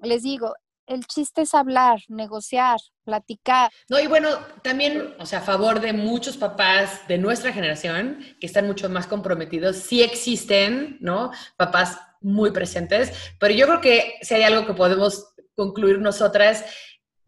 les 0.03 0.23
digo, 0.23 0.55
el 0.87 1.07
chiste 1.07 1.43
es 1.43 1.55
hablar, 1.55 2.01
negociar, 2.09 2.79
platicar. 3.05 3.71
No, 3.89 3.99
y 3.99 4.07
bueno, 4.07 4.29
también, 4.63 5.15
o 5.19 5.27
sea, 5.27 5.39
a 5.39 5.43
favor 5.43 5.81
de 5.81 5.93
muchos 5.93 6.37
papás 6.37 7.07
de 7.09 7.19
nuestra 7.19 7.53
generación 7.53 8.19
que 8.41 8.47
están 8.47 8.67
mucho 8.67 8.89
más 8.89 9.07
comprometidos, 9.07 9.77
sí 9.77 10.03
existen, 10.03 10.99
¿no? 11.01 11.31
Papás 11.57 11.99
muy 12.21 12.51
presentes, 12.51 13.35
pero 13.39 13.55
yo 13.55 13.67
creo 13.67 13.81
que 13.81 14.15
si 14.23 14.35
hay 14.35 14.43
algo 14.43 14.67
que 14.67 14.75
podemos 14.75 15.35
concluir 15.55 15.99
nosotras, 15.99 16.65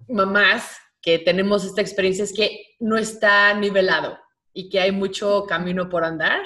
mamás, 0.09 0.77
que 1.07 1.21
tenemos 1.21 1.65
esta 1.65 1.81
experiencia, 1.81 2.25
es 2.25 2.33
que 2.33 2.75
no 2.81 2.99
está 2.99 3.55
nivelado 3.55 4.19
y 4.53 4.69
que 4.69 4.81
hay 4.81 4.91
mucho 4.91 5.47
camino 5.49 5.89
por 5.89 6.03
andar 6.03 6.43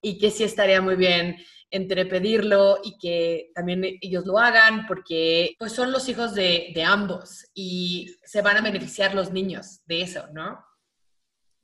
y 0.00 0.16
que 0.16 0.30
sí 0.30 0.42
estaría 0.42 0.80
muy 0.80 0.96
bien 0.96 1.36
entre 1.70 2.06
pedirlo 2.06 2.78
y 2.82 2.96
que 2.96 3.50
también 3.54 3.84
ellos 4.00 4.24
lo 4.24 4.38
hagan 4.38 4.86
porque 4.86 5.54
pues 5.58 5.72
son 5.72 5.92
los 5.92 6.08
hijos 6.08 6.34
de, 6.34 6.72
ambos 6.82 7.46
y 7.52 8.16
se 8.24 8.40
van 8.40 8.56
a 8.56 8.62
beneficiar 8.62 9.14
los 9.14 9.32
niños 9.32 9.82
de 9.84 10.00
eso, 10.00 10.26
¿no? 10.32 10.64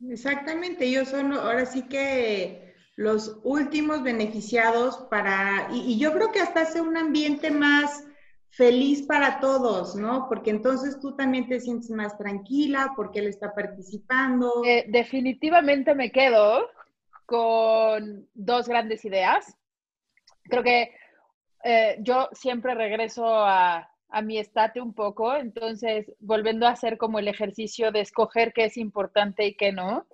Exactamente, 0.07 0.85
ellos 0.85 1.09
son 1.09 1.33
ahora 1.33 1.65
sí 1.65 1.89
que 1.89 2.75
los 2.97 3.41
últimos 3.45 4.03
beneficiados 4.03 5.07
para, 5.11 5.71
y, 5.73 5.95
y 5.95 5.99
yo 5.99 6.13
creo 6.13 6.31
que 6.33 6.41
hasta 6.41 6.61
hace 6.61 6.83
un 6.83 6.99
ambiente 6.99 7.51
más 7.51 8.05
feliz 8.57 9.03
para 9.07 9.39
todos, 9.39 9.97
¿no? 9.97 10.27
Porque 10.29 10.51
entonces 10.51 10.99
tú 10.99 11.15
también 11.15 11.47
te 11.47 11.61
sientes 11.61 11.91
más 11.91 12.17
tranquila 12.17 12.93
porque 12.97 13.19
él 13.19 13.27
está 13.27 13.55
participando. 13.55 14.63
Eh, 14.65 14.87
definitivamente 14.89 15.95
me 15.95 16.11
quedo 16.11 16.67
con 17.27 18.27
dos 18.33 18.67
grandes 18.67 19.05
ideas. 19.05 19.55
Creo 20.45 20.63
que 20.63 20.91
eh, 21.65 21.99
yo 22.01 22.31
siempre 22.33 22.75
regreso 22.75 23.27
a, 23.27 23.91
a 24.09 24.23
mi 24.23 24.39
estate 24.39 24.81
un 24.81 24.95
poco, 24.95 25.37
entonces 25.37 26.11
volviendo 26.19 26.67
a 26.67 26.71
hacer 26.71 26.97
como 26.97 27.19
el 27.19 27.29
ejercicio 27.29 27.93
de 27.93 28.01
escoger 28.01 28.55
qué 28.55 28.67
es 28.67 28.79
importante 28.79 29.47
y 29.47 29.55
qué 29.55 29.73
no, 29.73 30.07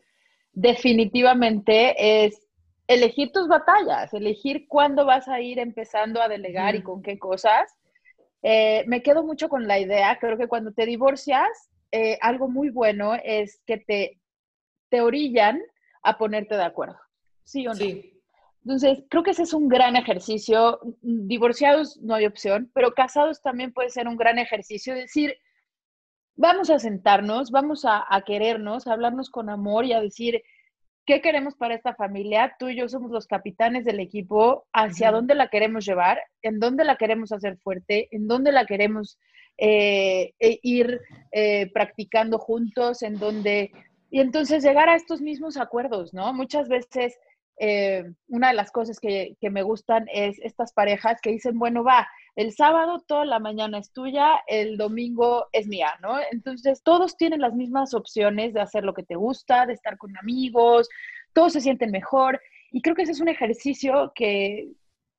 definitivamente 0.53 2.25
es 2.25 2.49
elegir 2.89 3.31
tus 3.31 3.47
batallas, 3.47 4.13
elegir 4.13 4.67
cuándo 4.67 5.07
vas 5.07 5.29
a 5.29 5.41
ir 5.41 5.61
empezando 5.61 6.21
a 6.21 6.29
delegar 6.29 6.75
y 6.75 6.83
con 6.83 7.03
qué 7.03 7.19
cosas 7.21 7.73
eh, 8.43 8.85
me 8.87 9.03
quedo 9.03 9.23
mucho 9.23 9.49
con 9.49 9.69
la 9.69 9.79
idea, 9.79 10.19
creo 10.19 10.37
que 10.37 10.49
cuando 10.49 10.73
te 10.73 10.87
divorcias, 10.87 11.49
eh, 11.93 12.19
algo 12.21 12.49
muy 12.49 12.71
bueno 12.71 13.15
es 13.23 13.61
que 13.67 13.79
te, 13.79 14.21
te 14.89 15.01
orillan 15.01 15.61
a 16.03 16.19
ponerte 16.19 16.57
de 16.57 16.65
acuerdo, 16.65 16.99
¿sí 17.45 17.67
o 17.67 17.71
no? 17.71 17.77
Sí. 17.77 18.09
Entonces, 18.65 19.05
creo 19.09 19.23
que 19.23 19.33
ese 19.33 19.43
es 19.43 19.53
un 19.55 19.69
gran 19.69 19.97
ejercicio. 19.97 20.79
Divorciados 21.01 21.97
no 22.01 22.15
hay 22.15 22.27
opción, 22.27 22.71
pero 22.75 22.93
casados 22.93 23.43
también 23.43 23.73
puede 23.73 23.91
ser 23.91 24.07
un 24.07 24.17
gran 24.17 24.39
ejercicio. 24.39 24.95
Decir, 24.95 25.37
vamos 26.37 26.71
a 26.71 26.79
sentarnos, 26.79 27.51
vamos 27.51 27.85
a, 27.85 28.05
a 28.09 28.23
querernos, 28.23 28.87
a 28.87 28.93
hablarnos 28.93 29.31
con 29.31 29.51
amor 29.51 29.85
y 29.85 29.93
a 29.93 30.01
decir, 30.01 30.43
¿Qué 31.05 31.21
queremos 31.21 31.57
para 31.57 31.75
esta 31.75 31.95
familia? 31.95 32.55
Tú 32.59 32.69
y 32.69 32.77
yo 32.77 32.89
somos 32.89 33.11
los 33.11 33.27
capitanes 33.27 33.85
del 33.85 33.99
equipo, 33.99 34.67
hacia 34.73 35.11
dónde 35.11 35.35
la 35.35 35.49
queremos 35.49 35.85
llevar, 35.85 36.21
en 36.43 36.61
dónde 36.61 36.85
la 36.85 36.97
queremos 36.97 37.33
hacer 37.33 37.59
fuerte, 37.59 38.09
en 38.13 38.29
dónde 38.29 38.53
la 38.53 38.67
queremos 38.67 39.19
eh, 39.59 40.33
e 40.39 40.61
ir 40.63 41.01
eh, 41.33 41.71
practicando 41.73 42.39
juntos, 42.39 43.03
en 43.03 43.19
dónde... 43.19 43.73
Y 44.11 44.21
entonces 44.21 44.63
llegar 44.63 44.89
a 44.89 44.95
estos 44.95 45.21
mismos 45.21 45.57
acuerdos, 45.57 46.13
¿no? 46.15 46.33
Muchas 46.35 46.69
veces 46.69 47.19
eh, 47.59 48.05
una 48.29 48.49
de 48.49 48.55
las 48.55 48.71
cosas 48.71 48.99
que, 48.99 49.37
que, 49.41 49.51
me 49.51 49.63
gustan 49.63 50.07
es 50.13 50.39
estas 50.41 50.73
parejas 50.73 51.21
que 51.21 51.31
dicen, 51.31 51.59
bueno, 51.59 51.85
va, 51.85 52.09
el 52.35 52.53
sábado 52.53 53.05
toda 53.07 53.25
la 53.25 53.39
mañana 53.39 53.79
es 53.79 53.93
tuya, 53.93 54.43
el 54.47 54.77
domingo 54.77 55.47
es 55.53 55.67
mía, 55.67 55.95
¿no? 56.01 56.17
Entonces 56.31 56.83
todos 56.83 57.17
tienen 57.17 57.41
las 57.41 57.55
mismas 57.55 57.95
opciones 57.95 58.55
de 58.55 58.61
hacer 58.61 58.85
lo 58.85 58.95
que 58.95 59.03
te 59.03 59.17
gusta, 59.17 59.67
de 59.67 59.75
estar 59.75 59.99
con 59.99 60.17
amigos, 60.17 60.89
todos 61.33 61.53
se 61.53 61.61
sienten 61.61 61.91
mejor 61.91 62.41
y 62.71 62.81
creo 62.81 62.97
que 62.97 63.03
ese 63.03 63.13
es 63.13 63.21
un 63.21 63.29
ejercicio 63.29 64.13
que 64.15 64.69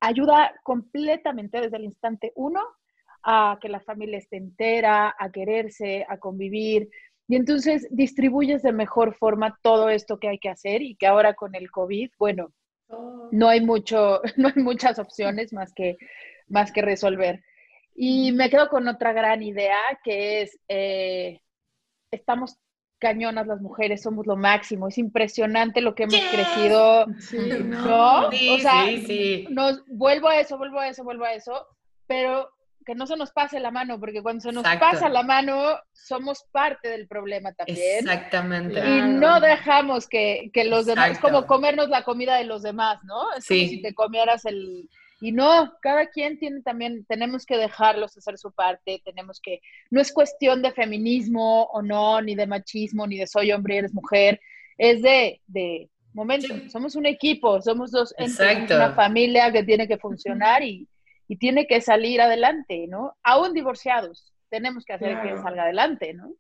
ayuda 0.01 0.53
completamente 0.63 1.61
desde 1.61 1.77
el 1.77 1.85
instante 1.85 2.33
uno 2.35 2.61
a 3.23 3.57
que 3.61 3.69
la 3.69 3.79
familia 3.79 4.17
esté 4.17 4.37
entera, 4.37 5.15
a 5.17 5.31
quererse, 5.31 6.05
a 6.09 6.17
convivir. 6.17 6.89
Y 7.27 7.35
entonces 7.35 7.87
distribuyes 7.89 8.63
de 8.63 8.73
mejor 8.73 9.15
forma 9.15 9.57
todo 9.61 9.89
esto 9.89 10.19
que 10.19 10.29
hay 10.29 10.39
que 10.39 10.49
hacer 10.49 10.81
y 10.81 10.95
que 10.95 11.07
ahora 11.07 11.33
con 11.33 11.55
el 11.55 11.71
COVID, 11.71 12.11
bueno, 12.19 12.51
no 13.31 13.47
hay 13.47 13.61
mucho, 13.61 14.21
no 14.37 14.49
hay 14.49 14.61
muchas 14.61 14.99
opciones 14.99 15.53
más 15.53 15.73
que 15.73 15.97
más 16.47 16.71
que 16.71 16.81
resolver. 16.81 17.43
Y 17.95 18.31
me 18.31 18.49
quedo 18.49 18.69
con 18.69 18.87
otra 18.87 19.13
gran 19.13 19.43
idea 19.43 19.77
que 20.03 20.41
es, 20.41 20.59
eh, 20.67 21.41
estamos 22.11 22.57
cañonas 22.99 23.47
las 23.47 23.59
mujeres, 23.59 24.01
somos 24.01 24.25
lo 24.25 24.37
máximo, 24.37 24.87
es 24.87 24.97
impresionante 24.97 25.81
lo 25.81 25.93
que 25.93 26.03
hemos 26.03 26.21
crecido, 26.31 27.05
¿no? 27.65 28.27
o 28.27 28.59
sea, 28.59 28.85
Nos, 29.49 29.83
vuelvo 29.87 30.29
a 30.29 30.39
eso, 30.39 30.57
vuelvo 30.57 30.79
a 30.79 30.87
eso, 30.87 31.03
vuelvo 31.03 31.25
a 31.25 31.33
eso, 31.33 31.67
pero 32.07 32.49
que 32.83 32.95
no 32.95 33.07
se 33.07 33.15
nos 33.15 33.31
pase 33.31 33.59
la 33.59 33.71
mano, 33.71 33.99
porque 33.99 34.21
cuando 34.21 34.41
se 34.41 34.51
nos 34.51 34.63
pasa 34.63 35.09
la 35.09 35.23
mano, 35.23 35.77
somos 35.91 36.45
parte 36.51 36.89
del 36.89 37.07
problema 37.07 37.53
también. 37.53 37.99
Exactamente. 37.99 38.79
Y 38.79 39.01
no 39.01 39.39
dejamos 39.39 40.07
que, 40.07 40.49
que 40.53 40.65
los 40.65 40.85
demás, 40.85 41.11
es 41.11 41.19
como 41.19 41.45
comernos 41.45 41.89
la 41.89 42.03
comida 42.03 42.37
de 42.37 42.45
los 42.45 42.63
demás, 42.63 42.99
¿no? 43.03 43.33
Es 43.33 43.47
como 43.47 43.59
si 43.59 43.81
te 43.81 43.93
comieras 43.93 44.45
el, 44.45 44.89
y 45.23 45.31
no, 45.31 45.73
cada 45.81 46.07
quien 46.07 46.37
tiene 46.37 46.61
también, 46.63 47.05
tenemos 47.05 47.45
que 47.45 47.55
dejarlos 47.55 48.17
hacer 48.17 48.37
su 48.37 48.51
parte, 48.51 49.01
tenemos 49.05 49.39
que, 49.41 49.61
no 49.89 50.01
es 50.01 50.11
cuestión 50.11 50.61
de 50.61 50.73
feminismo 50.73 51.63
o 51.63 51.81
no, 51.81 52.21
ni 52.21 52.35
de 52.35 52.45
machismo, 52.45 53.07
ni 53.07 53.17
de 53.17 53.27
soy 53.27 53.53
hombre 53.53 53.75
y 53.75 53.77
eres 53.77 53.93
mujer, 53.93 54.41
es 54.77 55.01
de, 55.01 55.41
de 55.47 55.89
Momentum. 56.13 56.69
Somos 56.69 56.95
un 56.95 57.05
equipo, 57.05 57.61
somos 57.61 57.91
dos 57.91 58.13
entes, 58.17 58.75
una 58.75 58.93
familia 58.93 59.49
que 59.51 59.63
tiene 59.63 59.87
que 59.87 59.97
funcionar 59.97 60.61
y, 60.61 60.87
y, 61.33 61.37
tiene 61.37 61.67
que 61.67 61.81
salir 61.81 62.21
adelante, 62.21 62.85
¿no? 62.87 63.17
Aún 63.23 63.53
divorciados, 63.53 64.33
tenemos 64.49 64.85
que 64.85 64.93
hacer 64.93 65.21
que 65.21 65.37
salga 65.41 65.63
adelante, 65.63 66.13
¿no? 66.13 66.33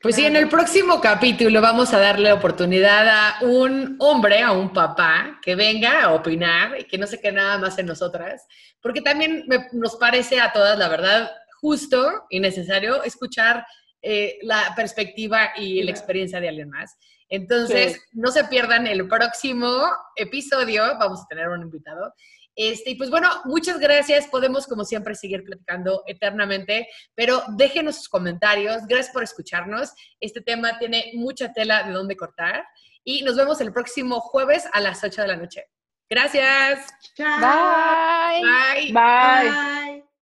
Pues 0.00 0.14
sí, 0.14 0.24
en 0.24 0.36
el 0.36 0.48
próximo 0.48 1.00
capítulo 1.00 1.60
vamos 1.60 1.92
a 1.92 1.98
darle 1.98 2.32
oportunidad 2.32 3.08
a 3.08 3.44
un 3.44 3.96
hombre, 3.98 4.42
a 4.42 4.52
un 4.52 4.72
papá, 4.72 5.40
que 5.42 5.56
venga 5.56 6.04
a 6.04 6.12
opinar 6.12 6.78
y 6.78 6.84
que 6.84 6.98
no 6.98 7.06
se 7.08 7.20
quede 7.20 7.32
nada 7.32 7.58
más 7.58 7.78
en 7.78 7.86
nosotras, 7.86 8.46
porque 8.80 9.00
también 9.00 9.44
nos 9.72 9.96
parece 9.96 10.40
a 10.40 10.52
todas, 10.52 10.78
la 10.78 10.88
verdad, 10.88 11.30
justo 11.60 12.26
y 12.30 12.38
necesario 12.38 13.02
escuchar 13.02 13.66
eh, 14.00 14.38
la 14.42 14.72
perspectiva 14.76 15.50
y 15.56 15.82
la 15.82 15.90
experiencia 15.90 16.40
de 16.40 16.48
alguien 16.48 16.70
más. 16.70 16.96
Entonces, 17.28 18.00
no 18.12 18.30
se 18.30 18.44
pierdan 18.44 18.86
el 18.86 19.06
próximo 19.08 19.82
episodio, 20.14 20.82
vamos 20.98 21.20
a 21.20 21.26
tener 21.26 21.48
un 21.48 21.62
invitado 21.62 22.14
este, 22.58 22.90
y 22.90 22.94
pues 22.96 23.08
bueno, 23.08 23.28
muchas 23.44 23.78
gracias. 23.78 24.26
Podemos, 24.26 24.66
como 24.66 24.84
siempre, 24.84 25.14
seguir 25.14 25.44
platicando 25.44 26.02
eternamente, 26.08 26.88
pero 27.14 27.44
déjenos 27.56 27.94
sus 27.94 28.08
comentarios. 28.08 28.82
Gracias 28.88 29.14
por 29.14 29.22
escucharnos. 29.22 29.92
Este 30.18 30.40
tema 30.40 30.76
tiene 30.76 31.12
mucha 31.14 31.52
tela 31.52 31.84
de 31.84 31.92
dónde 31.92 32.16
cortar. 32.16 32.66
Y 33.04 33.22
nos 33.22 33.36
vemos 33.36 33.60
el 33.60 33.72
próximo 33.72 34.20
jueves 34.20 34.66
a 34.72 34.80
las 34.80 35.04
8 35.04 35.22
de 35.22 35.28
la 35.28 35.36
noche. 35.36 35.66
Gracias. 36.10 36.84
Bye. 37.16 38.42
Bye. 38.42 38.92
Bye. 38.92 39.87